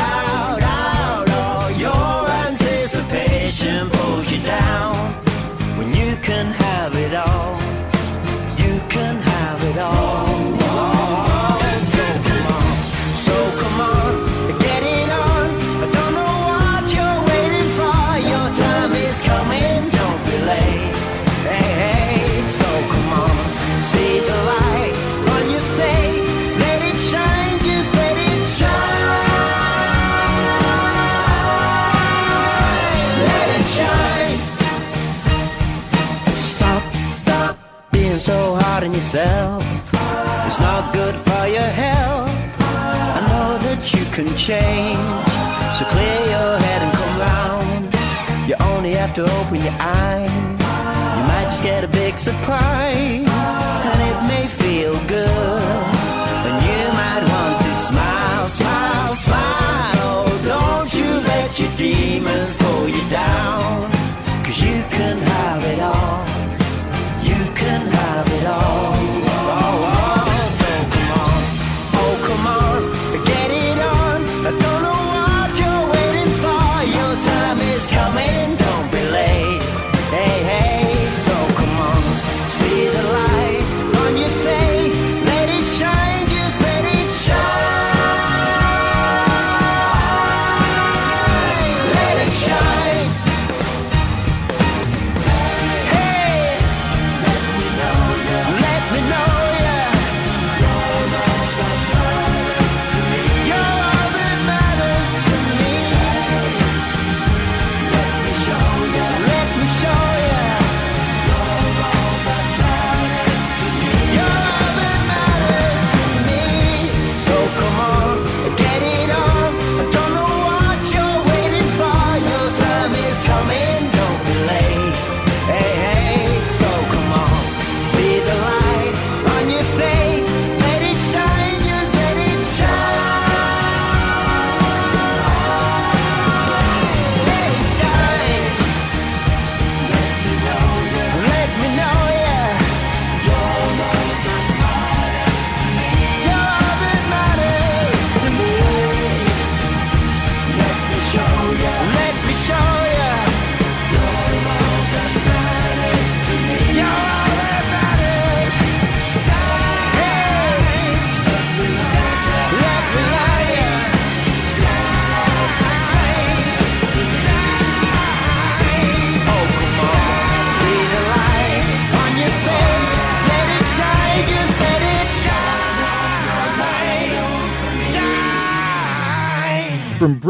Yourself. 39.13 39.63
It's 40.47 40.59
not 40.59 40.93
good 40.93 41.15
for 41.15 41.47
your 41.47 41.71
health. 41.83 42.31
I 42.59 43.19
know 43.27 43.57
that 43.67 43.93
you 43.93 44.05
can 44.15 44.27
change. 44.37 44.97
So 45.75 45.85
clear 45.85 46.19
your 46.35 46.57
head 46.65 46.81
and 46.85 46.93
come 46.99 47.15
round. 47.19 48.49
You 48.49 48.55
only 48.73 48.93
have 48.93 49.13
to 49.15 49.23
open 49.23 49.61
your 49.61 49.75
eyes. 49.79 50.31
You 50.31 51.23
might 51.27 51.47
just 51.51 51.63
get 51.63 51.83
a 51.83 51.87
big 51.89 52.19
surprise. 52.19 53.27
And 53.91 53.99
it 54.09 54.27
may 54.27 54.47
feel 54.47 54.95
good. 55.07 55.50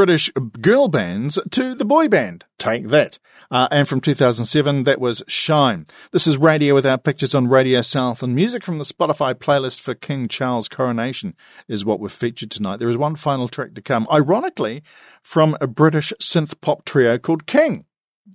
British 0.02 0.32
girl 0.60 0.88
bands 0.88 1.38
to 1.52 1.76
the 1.76 1.86
boy 1.86 2.07
band. 2.07 2.44
Take 2.57 2.88
that. 2.88 3.19
Uh, 3.52 3.68
and 3.69 3.88
from 3.88 4.02
2007, 4.02 4.84
that 4.86 4.99
was 4.99 5.22
Shine. 5.28 5.86
This 6.11 6.26
is 6.26 6.40
Radio 6.40 6.73
Without 6.73 7.03
Pictures 7.03 7.36
on 7.36 7.48
Radio 7.48 7.82
South, 7.82 8.23
and 8.23 8.34
music 8.34 8.64
from 8.64 8.80
the 8.80 8.84
Spotify 8.84 9.36
playlist 9.36 9.80
for 9.80 9.94
King 9.94 10.28
Charles' 10.28 10.68
coronation 10.68 11.36
is 11.68 11.86
what 11.86 11.99
we've 11.99 12.11
featured 12.11 12.49
tonight. 12.49 12.78
There 12.78 12.90
is 12.90 12.98
one 12.98 13.15
final 13.15 13.48
track 13.48 13.76
to 13.76 13.82
come, 13.84 14.07
ironically, 14.11 14.82
from 15.22 15.56
a 15.61 15.68
British 15.68 16.14
synth 16.19 16.60
pop 16.61 16.84
trio 16.84 17.19
called 17.19 17.45
King. 17.45 17.86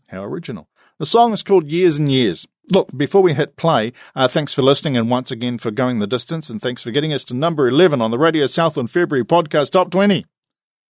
How 0.06 0.22
original. 0.22 0.68
The 1.00 1.06
song 1.06 1.32
is 1.32 1.42
called 1.42 1.66
Years 1.66 1.98
and 1.98 2.12
Years. 2.12 2.46
Look, 2.70 2.96
before 2.96 3.22
we 3.22 3.34
hit 3.34 3.56
play, 3.56 3.92
uh, 4.14 4.28
thanks 4.28 4.54
for 4.54 4.62
listening 4.62 4.96
and 4.96 5.10
once 5.10 5.32
again 5.32 5.58
for 5.58 5.72
going 5.72 5.98
the 5.98 6.06
distance, 6.06 6.48
and 6.48 6.62
thanks 6.62 6.84
for 6.84 6.92
getting 6.92 7.12
us 7.12 7.24
to 7.24 7.34
number 7.34 7.66
11 7.66 8.00
on 8.00 8.12
the 8.12 8.18
Radio 8.18 8.46
South 8.46 8.78
in 8.78 8.86
February 8.86 9.24
podcast 9.24 9.72
top 9.72 9.90
20. 9.90 10.26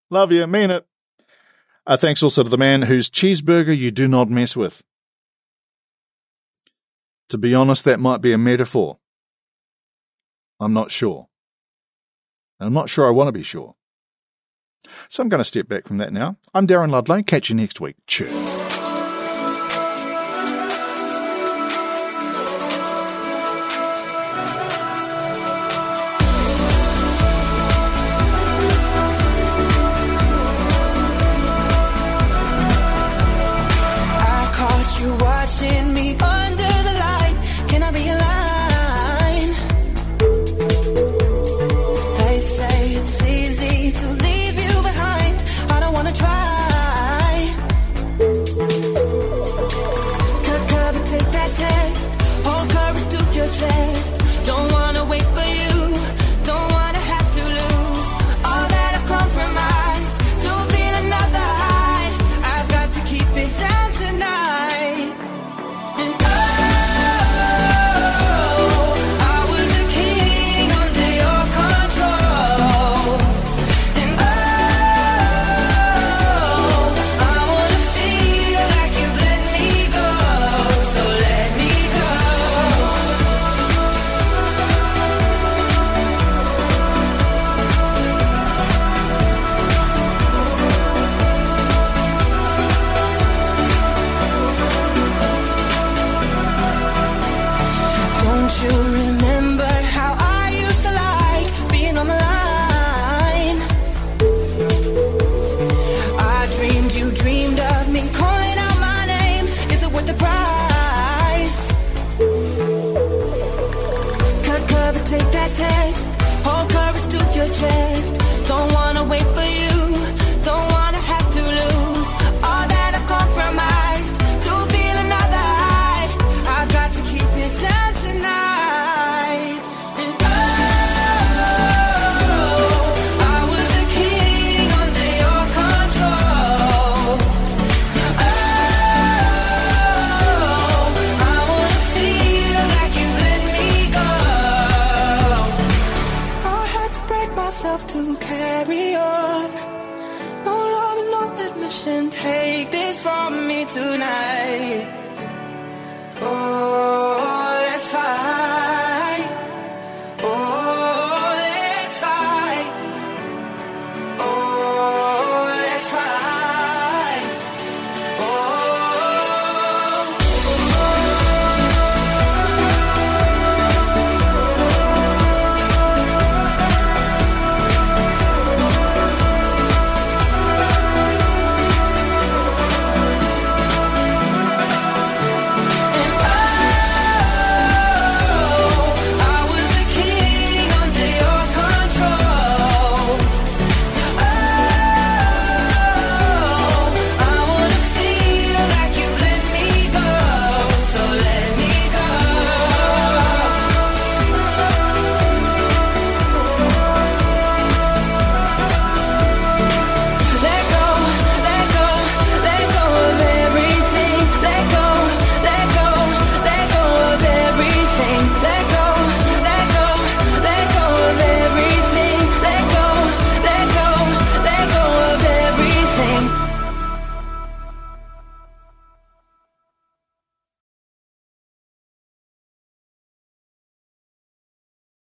Love 0.09 0.31
you, 0.31 0.45
mean 0.47 0.71
it. 0.71 0.85
Uh, 1.85 1.97
thanks 1.97 2.23
also 2.23 2.43
to 2.43 2.49
the 2.49 2.57
man 2.57 2.83
whose 2.83 3.09
cheeseburger 3.09 3.75
you 3.75 3.91
do 3.91 4.07
not 4.07 4.29
mess 4.29 4.55
with. 4.55 4.83
To 7.29 7.37
be 7.37 7.53
honest, 7.53 7.85
that 7.85 7.99
might 7.99 8.21
be 8.21 8.31
a 8.31 8.37
metaphor. 8.37 8.99
I'm 10.59 10.73
not 10.73 10.91
sure. 10.91 11.27
I'm 12.59 12.73
not 12.73 12.89
sure 12.89 13.05
I 13.05 13.11
want 13.11 13.27
to 13.27 13.31
be 13.31 13.43
sure. 13.43 13.75
So 15.09 15.21
I'm 15.21 15.29
going 15.29 15.39
to 15.39 15.45
step 15.45 15.67
back 15.67 15.87
from 15.87 15.97
that 15.97 16.13
now. 16.13 16.37
I'm 16.53 16.67
Darren 16.67 16.89
Ludlow. 16.89 17.23
Catch 17.23 17.49
you 17.49 17.55
next 17.55 17.81
week. 17.81 17.95
Cheers. 18.07 18.56